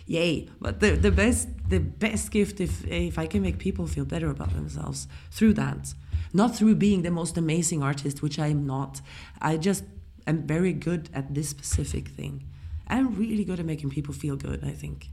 [0.05, 0.49] yay!
[0.59, 4.29] But the, the best the best gift if if I can make people feel better
[4.29, 5.93] about themselves through that,
[6.33, 9.01] not through being the most amazing artist, which I am not.
[9.41, 9.83] I just
[10.27, 12.43] am very good at this specific thing.
[12.87, 15.09] I'm really good at making people feel good, I think.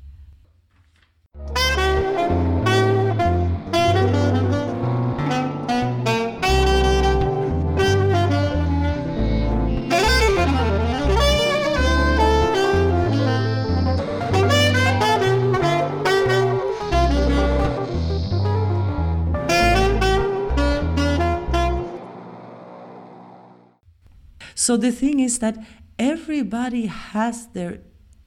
[24.62, 25.58] So the thing is that
[25.98, 27.80] everybody has their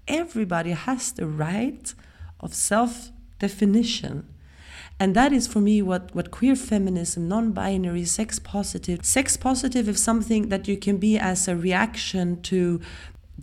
[0.05, 1.93] everybody has the right
[2.41, 3.09] of self
[3.39, 4.27] definition.
[4.99, 9.05] And that is for me what, what queer feminism, non binary, sex positive.
[9.05, 12.81] Sex positive is something that you can be as a reaction to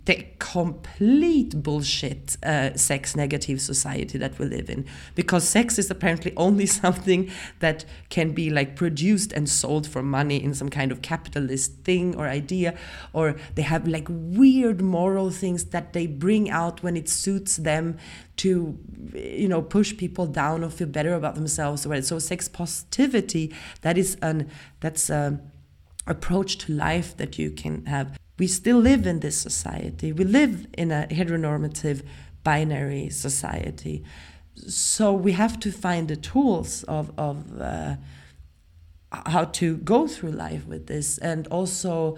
[0.05, 4.85] the complete bullshit uh, sex negative society that we live in.
[5.15, 10.43] Because sex is apparently only something that can be like produced and sold for money
[10.43, 12.77] in some kind of capitalist thing or idea
[13.13, 17.97] or they have like weird moral things that they bring out when it suits them
[18.35, 18.77] to
[19.13, 21.85] you know push people down or feel better about themselves.
[21.85, 24.49] Or so sex positivity that is an
[24.79, 25.39] that's a
[26.05, 30.11] approach to life that you can have we still live in this society.
[30.11, 32.03] We live in a heteronormative
[32.43, 34.03] binary society.
[34.55, 37.95] So we have to find the tools of, of uh,
[39.11, 42.17] how to go through life with this and also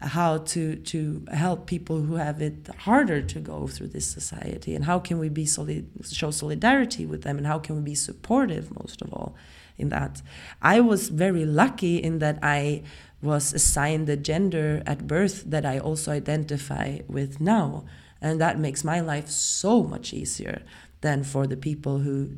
[0.00, 4.84] how to, to help people who have it harder to go through this society and
[4.84, 8.74] how can we be solid, show solidarity with them and how can we be supportive
[8.78, 9.34] most of all
[9.78, 10.22] in that.
[10.60, 12.82] I was very lucky in that I
[13.22, 17.84] was assigned the gender at birth that I also identify with now.
[18.20, 20.62] And that makes my life so much easier
[21.00, 22.36] than for the people who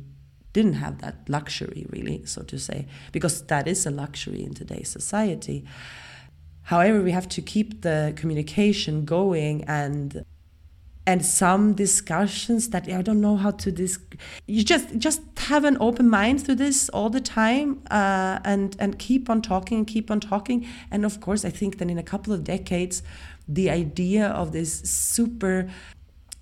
[0.53, 4.89] didn't have that luxury, really, so to say, because that is a luxury in today's
[4.89, 5.65] society.
[6.63, 10.25] However, we have to keep the communication going and
[11.09, 13.97] and some discussions that I don't know how to dis.
[14.45, 18.99] You just just have an open mind to this all the time, uh, and and
[18.99, 20.67] keep on talking keep on talking.
[20.91, 23.01] And of course, I think that in a couple of decades,
[23.47, 25.67] the idea of this super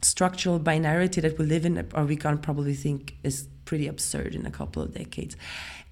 [0.01, 4.45] structural binarity that we live in, or we can probably think is pretty absurd in
[4.45, 5.37] a couple of decades.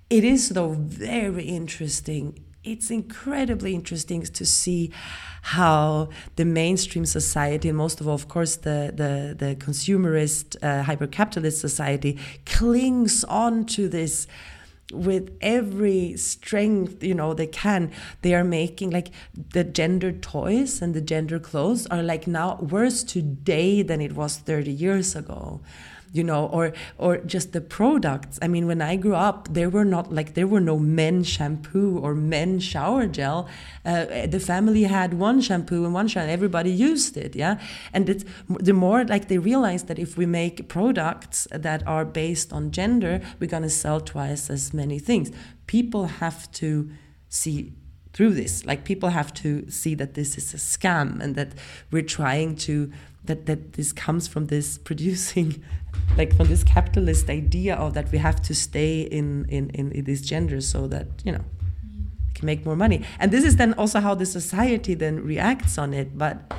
[0.10, 2.26] It is though very interesting
[2.66, 4.92] it's incredibly interesting to see
[5.42, 10.84] how the mainstream society, and most of all, of course, the the, the consumerist, uh,
[10.84, 14.28] hyper-capitalist society, clings on to this
[14.94, 17.92] with every strength you know they can.
[18.22, 23.04] They are making like the gender toys and the gender clothes are like now worse
[23.04, 25.62] today than it was 30 years ago
[26.12, 28.40] you know, or or just the products.
[28.42, 32.00] I mean, when I grew up, there were not like there were no men shampoo
[32.00, 33.48] or men shower gel.
[33.86, 36.28] Uh, the family had one shampoo and one shower.
[36.28, 37.60] Everybody used it, yeah.
[37.94, 42.54] And it's the more like they realized that if we make products that are based
[42.54, 45.32] on gender, we're gonna sell twice as many things.
[45.68, 46.90] People have to
[47.30, 47.74] see
[48.16, 48.66] through this.
[48.66, 51.52] Like people have to see that this is a scam and that
[51.92, 52.92] we're trying to
[53.26, 55.64] that that this comes from this producing
[56.18, 60.04] like from this capitalist idea of that we have to stay in in in, in
[60.06, 61.44] this gender so that you know
[62.28, 63.04] we can make more money.
[63.20, 66.18] And this is then also how the society then reacts on it.
[66.18, 66.54] But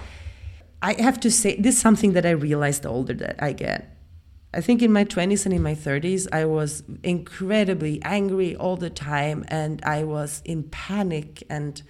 [0.83, 3.97] i have to say this is something that i realized the older that i get.
[4.57, 8.89] I think in my 20s and in my 30s, I was incredibly angry all the
[8.89, 11.83] time and I was in panic and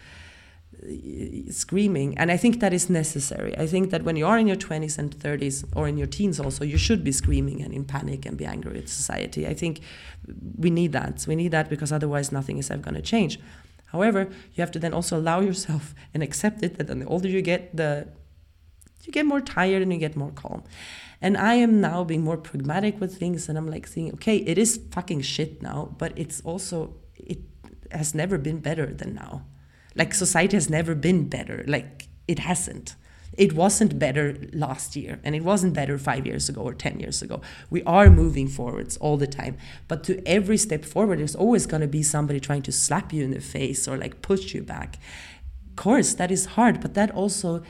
[1.50, 4.56] screaming and i think that is necessary i think that when you are in your
[4.56, 8.24] 20s and 30s or in your teens also you should be screaming and in panic
[8.26, 9.80] and be angry at society i think
[10.56, 13.38] we need that we need that because otherwise nothing is ever going to change
[13.86, 17.42] However, you have to then also allow yourself and accept it that the older you
[17.42, 18.08] get, the
[19.04, 20.64] you get more tired and you get more calm.
[21.22, 24.58] And I am now being more pragmatic with things and I'm like seeing, okay, it
[24.58, 27.38] is fucking shit now, but it's also it
[27.92, 29.44] has never been better than now.
[29.96, 31.64] Like society has never been better.
[31.66, 32.94] Like it hasn't.
[33.36, 37.20] It wasn't better last year and it wasn't better five years ago or 10 years
[37.22, 37.42] ago.
[37.68, 39.58] We are moving forwards all the time.
[39.88, 43.24] But to every step forward, there's always going to be somebody trying to slap you
[43.24, 44.98] in the face or like push you back.
[45.70, 47.62] Of course, that is hard, but that also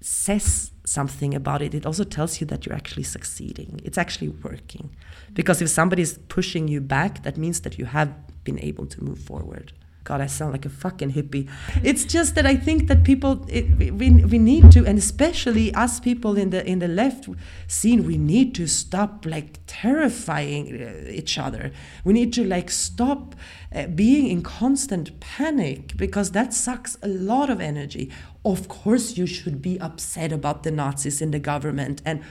[0.00, 1.74] says something about it.
[1.74, 3.80] It also tells you that you're actually succeeding.
[3.84, 4.94] It's actually working.
[5.32, 9.04] Because if somebody is pushing you back, that means that you have been able to
[9.04, 9.72] move forward.
[10.04, 11.48] God, I sound like a fucking hippie.
[11.82, 15.98] It's just that I think that people, it, we, we need to, and especially us
[15.98, 17.26] people in the in the left
[17.66, 21.72] scene, we need to stop like terrifying uh, each other.
[22.04, 23.34] We need to like stop
[23.74, 28.12] uh, being in constant panic because that sucks a lot of energy.
[28.44, 32.22] Of course, you should be upset about the Nazis in the government and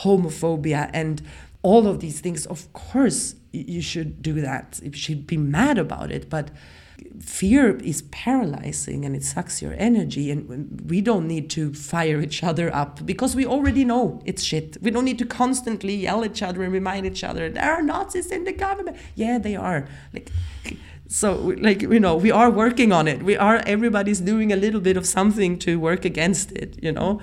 [0.00, 1.22] homophobia and
[1.62, 2.44] all of these things.
[2.44, 4.80] Of course, you should do that.
[4.82, 6.50] You should be mad about it, but
[7.20, 12.42] fear is paralyzing and it sucks your energy and we don't need to fire each
[12.42, 14.76] other up because we already know it's shit.
[14.80, 17.82] We don't need to constantly yell at each other and remind each other there are
[17.82, 18.96] nazis in the government.
[19.14, 19.88] Yeah they are.
[20.12, 20.30] Like
[21.08, 23.22] so like you know we are working on it.
[23.22, 27.20] We are everybody's doing a little bit of something to work against it you know?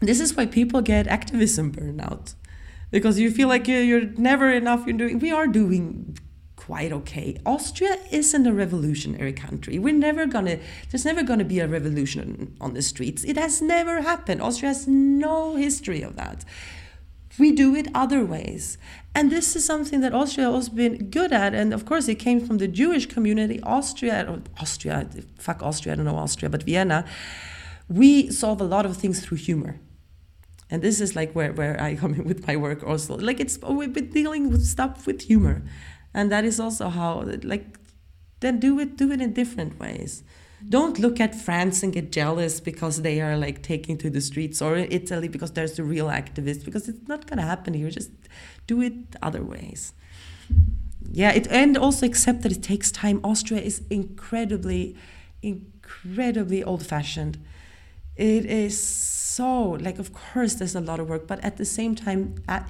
[0.00, 2.34] This is why people get activism burnout
[2.90, 6.16] because you feel like you're never enough you're doing we are doing
[6.66, 7.36] quite okay.
[7.44, 9.80] Austria isn't a revolutionary country.
[9.80, 10.58] We're never gonna,
[10.90, 13.24] there's never gonna be a revolution on the streets.
[13.24, 14.40] It has never happened.
[14.40, 16.44] Austria has no history of that.
[17.36, 18.78] We do it other ways.
[19.12, 21.52] And this is something that Austria has been good at.
[21.52, 23.60] And of course, it came from the Jewish community.
[23.62, 25.08] Austria, Austria,
[25.38, 27.04] fuck Austria, I don't know Austria, but Vienna,
[27.88, 29.80] we solve a lot of things through humor.
[30.70, 33.16] And this is like where, where I come in with my work also.
[33.16, 35.62] Like it's, we've been dealing with stuff with humor
[36.14, 37.78] and that is also how like
[38.40, 40.22] then do it do it in different ways.
[40.68, 44.62] Don't look at france and get jealous because they are like taking to the streets
[44.62, 47.90] or italy because there's the real activists because it's not going to happen here.
[47.90, 48.10] Just
[48.66, 49.92] do it other ways.
[51.10, 53.20] Yeah it and also accept that it takes time.
[53.24, 54.96] Austria is incredibly
[55.42, 57.38] incredibly old fashioned
[58.16, 58.78] it is
[59.36, 62.20] so like of course there's a lot of work but at the same time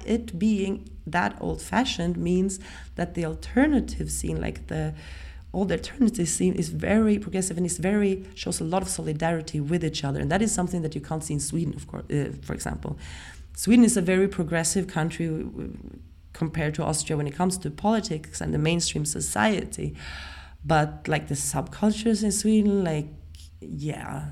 [0.05, 0.73] it being
[1.05, 2.59] that old fashioned means
[2.95, 4.93] that the alternative scene like the
[5.53, 9.83] old alternative scene is very progressive and is very shows a lot of solidarity with
[9.85, 10.19] each other.
[10.19, 12.97] And that is something that you can't see in sweden of course uh, for example.
[13.55, 15.45] Sweden is a very progressive country
[16.33, 19.95] compared to austria when it comes to politics and the mainstream society.
[20.65, 23.07] But like the subcultures in sweden like
[23.59, 24.29] yeah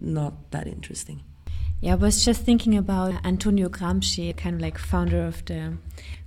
[0.00, 1.22] not that interesting.
[1.82, 5.78] Yeah, I was just thinking about Antonio Gramsci, kind of like founder of the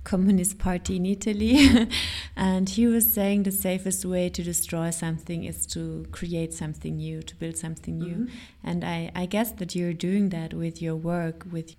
[0.04, 1.88] Communist Party in Italy.
[2.36, 7.22] and he was saying the safest way to destroy something is to create something new,
[7.22, 8.16] to build something new.
[8.16, 8.68] Mm -hmm.
[8.68, 11.74] And I, I guess that you're doing that with your work, with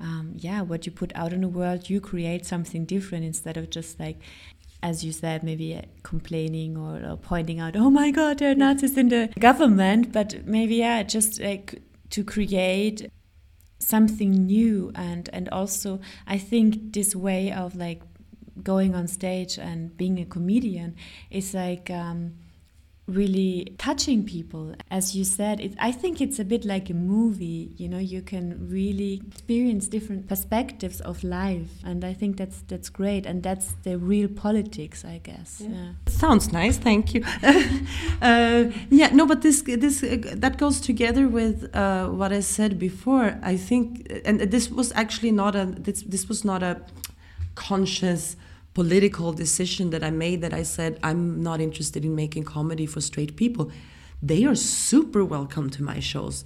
[0.00, 3.64] um, yeah, what you put out in the world, you create something different instead of
[3.70, 4.18] just like
[4.82, 8.98] as you said, maybe complaining or, or, pointing out, oh my God, there are Nazis
[8.98, 13.10] in the government, but maybe, yeah, just like to create
[13.78, 14.92] something new.
[14.94, 18.02] And, and also, I think this way of like
[18.62, 20.96] going on stage and being a comedian
[21.30, 22.34] is like, um,
[23.06, 24.74] really touching people.
[24.90, 28.22] As you said it, i think it's a bit like a movie you know you
[28.22, 33.74] can really experience different perspectives of life and i think that's that's great and that's
[33.82, 35.60] the real politics i guess.
[35.60, 35.92] Yeah, yeah.
[36.06, 37.22] sounds nice thank you.
[38.22, 42.78] Uh, yeah no but this this uh, that goes together with uh, what i said
[42.78, 43.38] before.
[43.42, 46.80] I think and this was actually not a this, this was not a
[47.54, 48.36] conscious
[48.74, 53.00] political decision that I made that I said I'm not interested in making comedy for
[53.00, 53.70] straight people.
[54.20, 56.44] They are super welcome to my shows.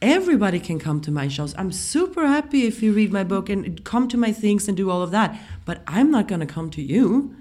[0.00, 1.54] Everybody can come to my shows.
[1.56, 4.90] I'm super happy if you read my book and come to my things and do
[4.90, 5.38] all of that.
[5.64, 7.34] But I'm not going to come to you.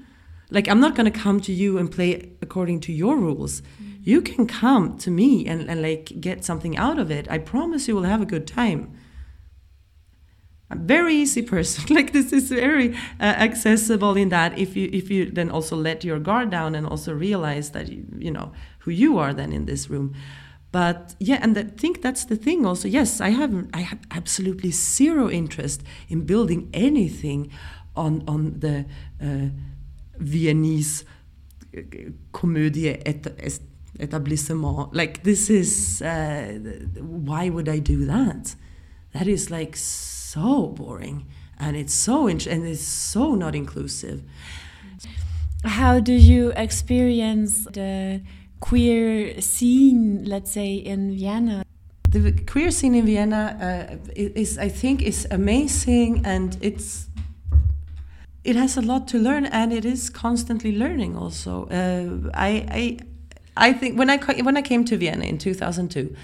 [0.50, 3.62] Like, I'm not going to come to you and play according to your rules.
[3.62, 4.00] Mm.
[4.04, 7.28] You can come to me and, and like get something out of it.
[7.30, 8.94] I promise you will have a good time
[10.76, 15.30] very easy person like this is very uh, accessible in that if you if you
[15.30, 19.18] then also let your guard down and also realize that you, you know who you
[19.18, 20.14] are then in this room
[20.72, 24.72] but yeah and i think that's the thing also yes i have i have absolutely
[24.72, 27.52] zero interest in building anything
[27.96, 28.86] on on the
[29.22, 29.50] uh,
[30.18, 31.06] viennese
[31.78, 31.82] uh,
[32.32, 33.28] comedie et,
[34.00, 34.90] etablissement.
[34.94, 36.60] Like this is uh,
[37.00, 38.56] why would I do that?
[39.14, 41.26] That is like so boring,
[41.60, 44.24] and it's so and it's so not inclusive.
[45.64, 48.22] How do you experience the
[48.60, 51.64] queer scene, let's say, in Vienna?
[52.10, 57.08] The queer scene in Vienna uh, is, I think, is amazing, and it's
[58.44, 61.16] it has a lot to learn, and it is constantly learning.
[61.16, 62.98] Also, uh, I, I
[63.56, 66.16] I think when I when I came to Vienna in 2002,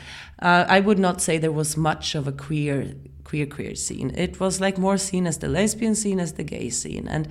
[0.42, 2.94] uh, I would not say there was much of a queer
[3.30, 4.12] queer queer scene.
[4.16, 7.28] It was like more seen as the lesbian scene as the gay scene, and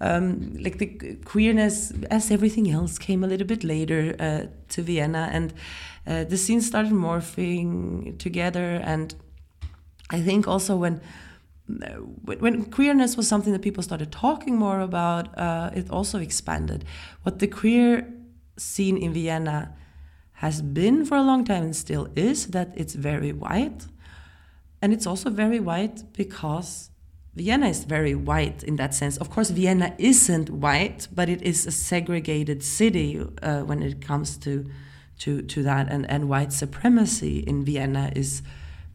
[0.00, 5.28] um, like the queerness, as everything else, came a little bit later uh, to Vienna,
[5.32, 5.52] and
[6.06, 8.80] uh, the scene started morphing together.
[8.84, 9.14] And
[10.10, 11.00] I think also when
[12.24, 16.84] when queerness was something that people started talking more about, uh, it also expanded.
[17.24, 18.06] What the queer
[18.56, 19.74] scene in Vienna
[20.34, 23.86] has been for a long time and still is that it's very white.
[24.82, 26.90] And it's also very white because
[27.34, 29.16] Vienna is very white in that sense.
[29.18, 34.38] Of course, Vienna isn't white, but it is a segregated city uh, when it comes
[34.38, 34.64] to,
[35.20, 35.88] to, to that.
[35.90, 38.42] And, and white supremacy in Vienna is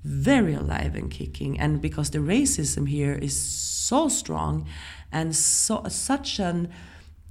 [0.04, 1.60] very alive and kicking.
[1.60, 4.68] And because the racism here is so strong
[5.12, 6.70] and so such an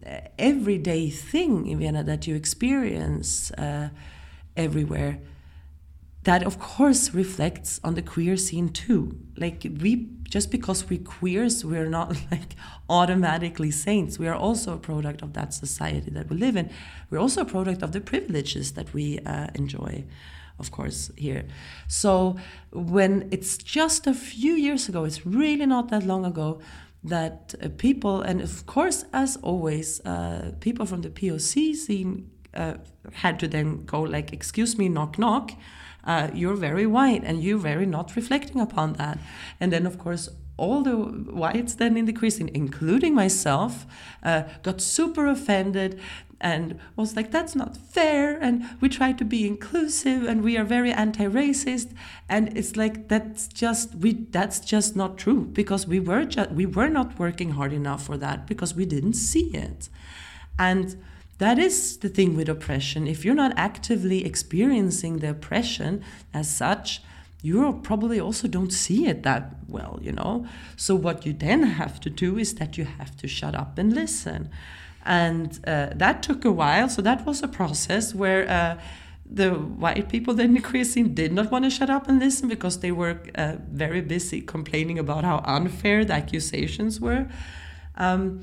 [0.07, 3.89] uh, everyday thing in Vienna that you experience uh,
[4.57, 5.19] everywhere
[6.25, 9.17] that of course reflects on the queer scene too.
[9.37, 12.55] Like we just because we're queers we're not like
[12.89, 14.19] automatically saints.
[14.19, 16.71] We are also a product of that society that we live in.
[17.11, 20.05] We're also a product of the privileges that we uh, enjoy
[20.59, 21.47] of course here.
[21.89, 22.37] So
[22.71, 26.61] when it's just a few years ago it's really not that long ago
[27.03, 31.41] that uh, people and of course as always uh, people from the poc
[31.77, 32.75] scene uh,
[33.15, 35.53] had to then go like excuse me knock knock
[36.05, 39.19] uh, you're very white and you're very not reflecting upon that.
[39.59, 43.87] And then, of course, all the whites then in the Christian, including myself,
[44.23, 45.99] uh, got super offended
[46.41, 48.39] and was like, that's not fair.
[48.39, 51.95] And we try to be inclusive and we are very anti racist.
[52.29, 56.67] And it's like, that's just, we, that's just not true because we were, just, we
[56.67, 59.89] were not working hard enough for that because we didn't see it.
[60.59, 61.03] And
[61.41, 63.07] that is the thing with oppression.
[63.07, 67.01] If you're not actively experiencing the oppression as such,
[67.41, 70.47] you probably also don't see it that well, you know?
[70.77, 73.91] So, what you then have to do is that you have to shut up and
[73.91, 74.51] listen.
[75.03, 76.91] And uh, that took a while.
[76.91, 78.49] So, that was a process where.
[78.49, 78.81] Uh,
[79.33, 82.91] the white people then increasing did not want to shut up and listen because they
[82.91, 87.29] were uh, very busy complaining about how unfair the accusations were.
[87.97, 88.41] Um,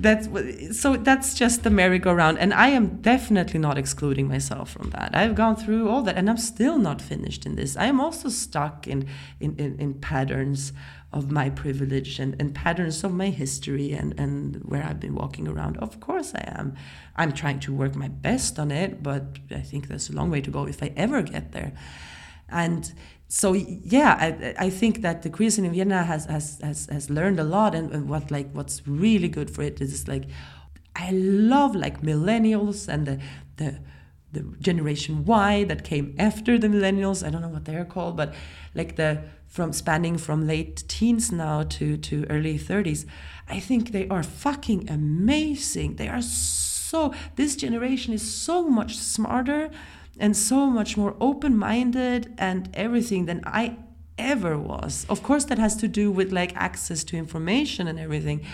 [0.00, 0.28] that's
[0.78, 5.10] so that's just the merry-go-round and i am definitely not excluding myself from that.
[5.14, 7.76] I've gone through all that and i'm still not finished in this.
[7.76, 9.06] I am also stuck in
[9.40, 10.72] in, in, in patterns
[11.12, 15.46] of my privilege and, and patterns of my history and, and where i've been walking
[15.48, 15.76] around.
[15.78, 16.76] Of course i am.
[17.16, 20.40] I'm trying to work my best on it but i think there's a long way
[20.40, 21.72] to go if i ever get there.
[22.48, 22.92] And
[23.34, 27.40] so yeah, I, I think that the scene in Vienna has has has, has learned
[27.40, 30.26] a lot, and, and what like what's really good for it is like
[30.94, 33.20] I love like millennials and the
[33.56, 33.80] the
[34.30, 37.26] the generation Y that came after the millennials.
[37.26, 38.34] I don't know what they're called, but
[38.72, 43.04] like the from spanning from late teens now to to early 30s.
[43.48, 45.96] I think they are fucking amazing.
[45.96, 49.70] They are so this generation is so much smarter
[50.18, 53.76] and so much more open minded and everything than I
[54.18, 55.06] ever was.
[55.08, 58.44] Of course, that has to do with like access to information and everything.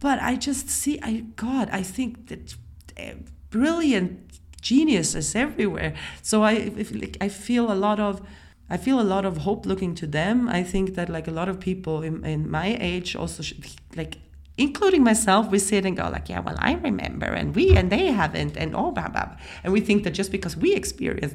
[0.00, 2.54] But I just see, I God, I think that
[2.96, 3.14] eh,
[3.50, 5.94] brilliant geniuses everywhere.
[6.22, 8.22] So I, if, like, I feel a lot of.
[8.70, 10.46] I feel a lot of hope looking to them.
[10.46, 13.64] I think that like a lot of people in, in my age also should,
[13.96, 14.18] like
[14.58, 18.06] including myself, we sit and go like, yeah, well, I remember, and we and they
[18.06, 21.34] haven't, and all blah blah, and we think that just because we experience,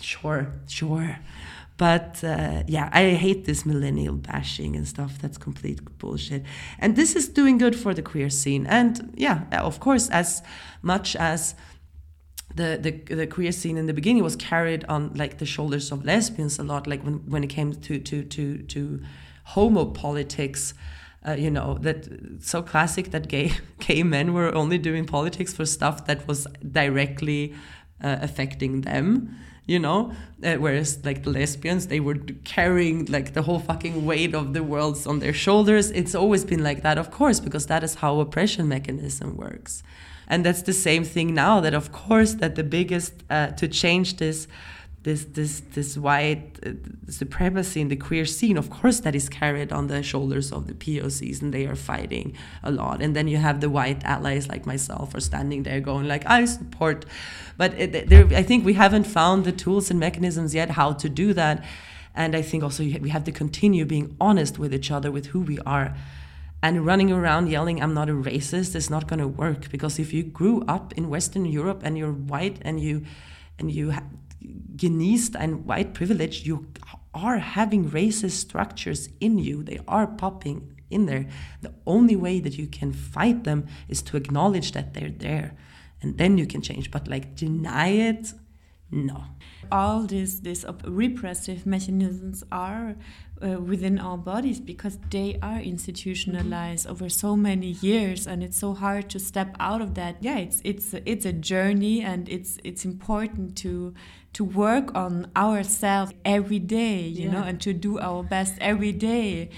[0.00, 1.18] sure, sure,
[1.80, 5.18] but uh, yeah, I hate this millennial bashing and stuff.
[5.18, 6.44] That's complete bullshit.
[6.78, 8.66] And this is doing good for the queer scene.
[8.66, 10.42] And yeah, of course, as
[10.82, 11.54] much as
[12.54, 16.04] the, the the queer scene in the beginning was carried on like the shoulders of
[16.04, 19.00] lesbians a lot, like when when it came to to to to
[19.44, 20.74] homo politics
[21.26, 22.08] uh, you know that
[22.40, 27.54] so classic that gay gay men were only doing politics for stuff that was directly
[28.02, 29.36] uh, affecting them
[29.70, 30.12] you know?
[30.42, 34.62] Uh, whereas like the lesbians they were carrying like the whole fucking weight of the
[34.62, 35.90] world on their shoulders.
[35.92, 39.82] It's always been like that of course because that is how oppression mechanism works.
[40.26, 44.16] And that's the same thing now that of course that the biggest uh, to change
[44.16, 44.48] this
[45.02, 46.72] this this this white uh,
[47.08, 50.74] supremacy in the queer scene of course that is carried on the shoulders of the
[50.74, 53.00] POCs and they are fighting a lot.
[53.00, 56.44] And then you have the white allies like myself are standing there going like I
[56.44, 57.06] support
[57.56, 61.08] but it, there, I think we haven't found the tools and mechanisms yet how to
[61.08, 61.64] do that.
[62.14, 65.40] And I think also we have to continue being honest with each other with who
[65.40, 65.96] we are.
[66.62, 70.12] And running around yelling i'm not a racist is not going to work because if
[70.12, 73.06] you grew up in western europe and you're white and you
[73.58, 73.94] and you
[74.40, 76.66] genießt ein white privilege, you
[77.12, 79.62] are having racist structures in you.
[79.62, 81.26] They are popping in there.
[81.62, 85.56] The only way that you can fight them is to acknowledge that they're there.
[86.02, 86.90] And then you can change.
[86.90, 88.32] But like deny it,
[88.90, 89.24] no.
[89.70, 92.96] All these these repressive mechanisms are
[93.40, 98.74] uh, within our bodies because they are institutionalized over so many years and it's so
[98.74, 102.84] hard to step out of that yeah it's it's it's a journey and it's it's
[102.84, 103.94] important to
[104.32, 107.32] to work on ourselves every day you yeah.
[107.32, 109.50] know and to do our best every day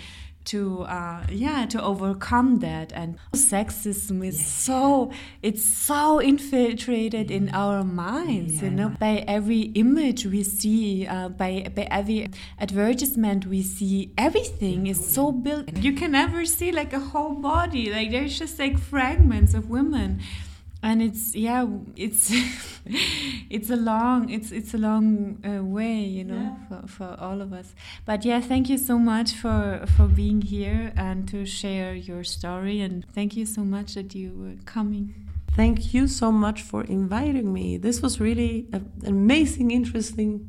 [0.44, 2.92] to uh, yeah to overcome that.
[2.92, 5.12] And sexism is so
[5.42, 8.64] it's so infiltrated in our minds yeah.
[8.64, 14.86] you know by every image we see uh, by by every advertisement we see everything
[14.86, 15.76] is so built.
[15.76, 17.92] You can never see like a whole body.
[17.92, 20.20] Like there's just like fragments of women
[20.83, 21.66] and it's yeah
[21.97, 22.33] it's
[23.51, 26.80] it's a long it's it's a long uh, way you know yeah.
[26.80, 27.74] for, for all of us.
[28.05, 32.80] But yeah thank you so much for for being here and to share your story.
[32.80, 35.14] And thank you so much that you were coming.
[35.55, 37.76] Thank you so much for inviting me.
[37.76, 40.49] This was really a, an amazing interesting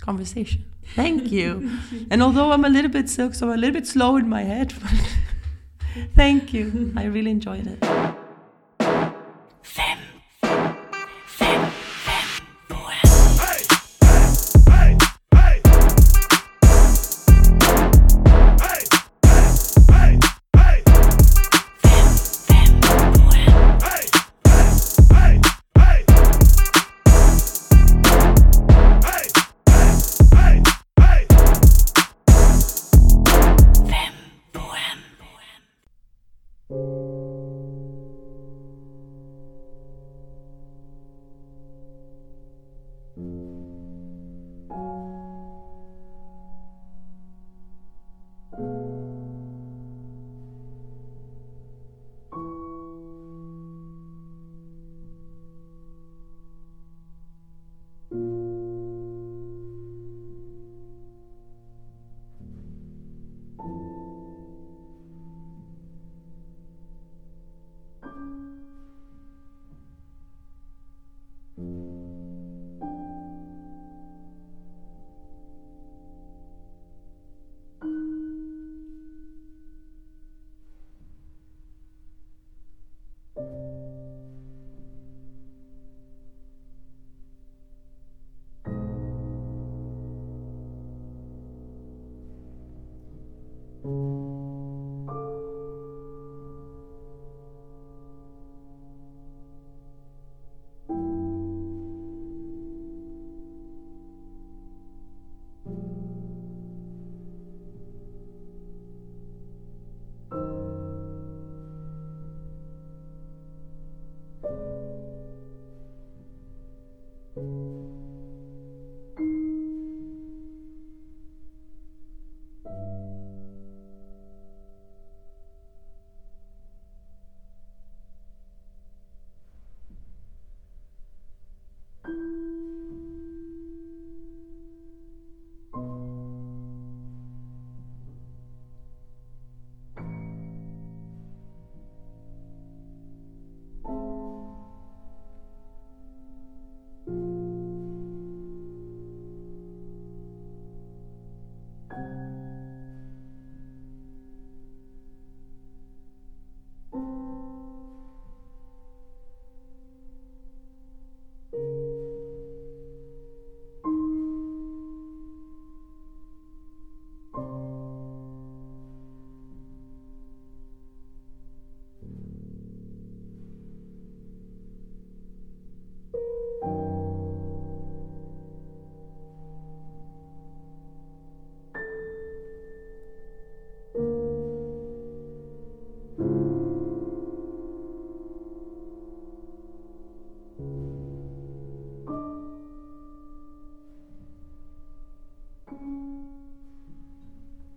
[0.00, 0.64] conversation.
[0.96, 1.78] Thank you.
[2.10, 4.42] And although i'm a little bit sick so i'm a little bit slow in my
[4.42, 4.74] head
[6.16, 6.92] thank you.
[6.96, 8.23] I really enjoyed it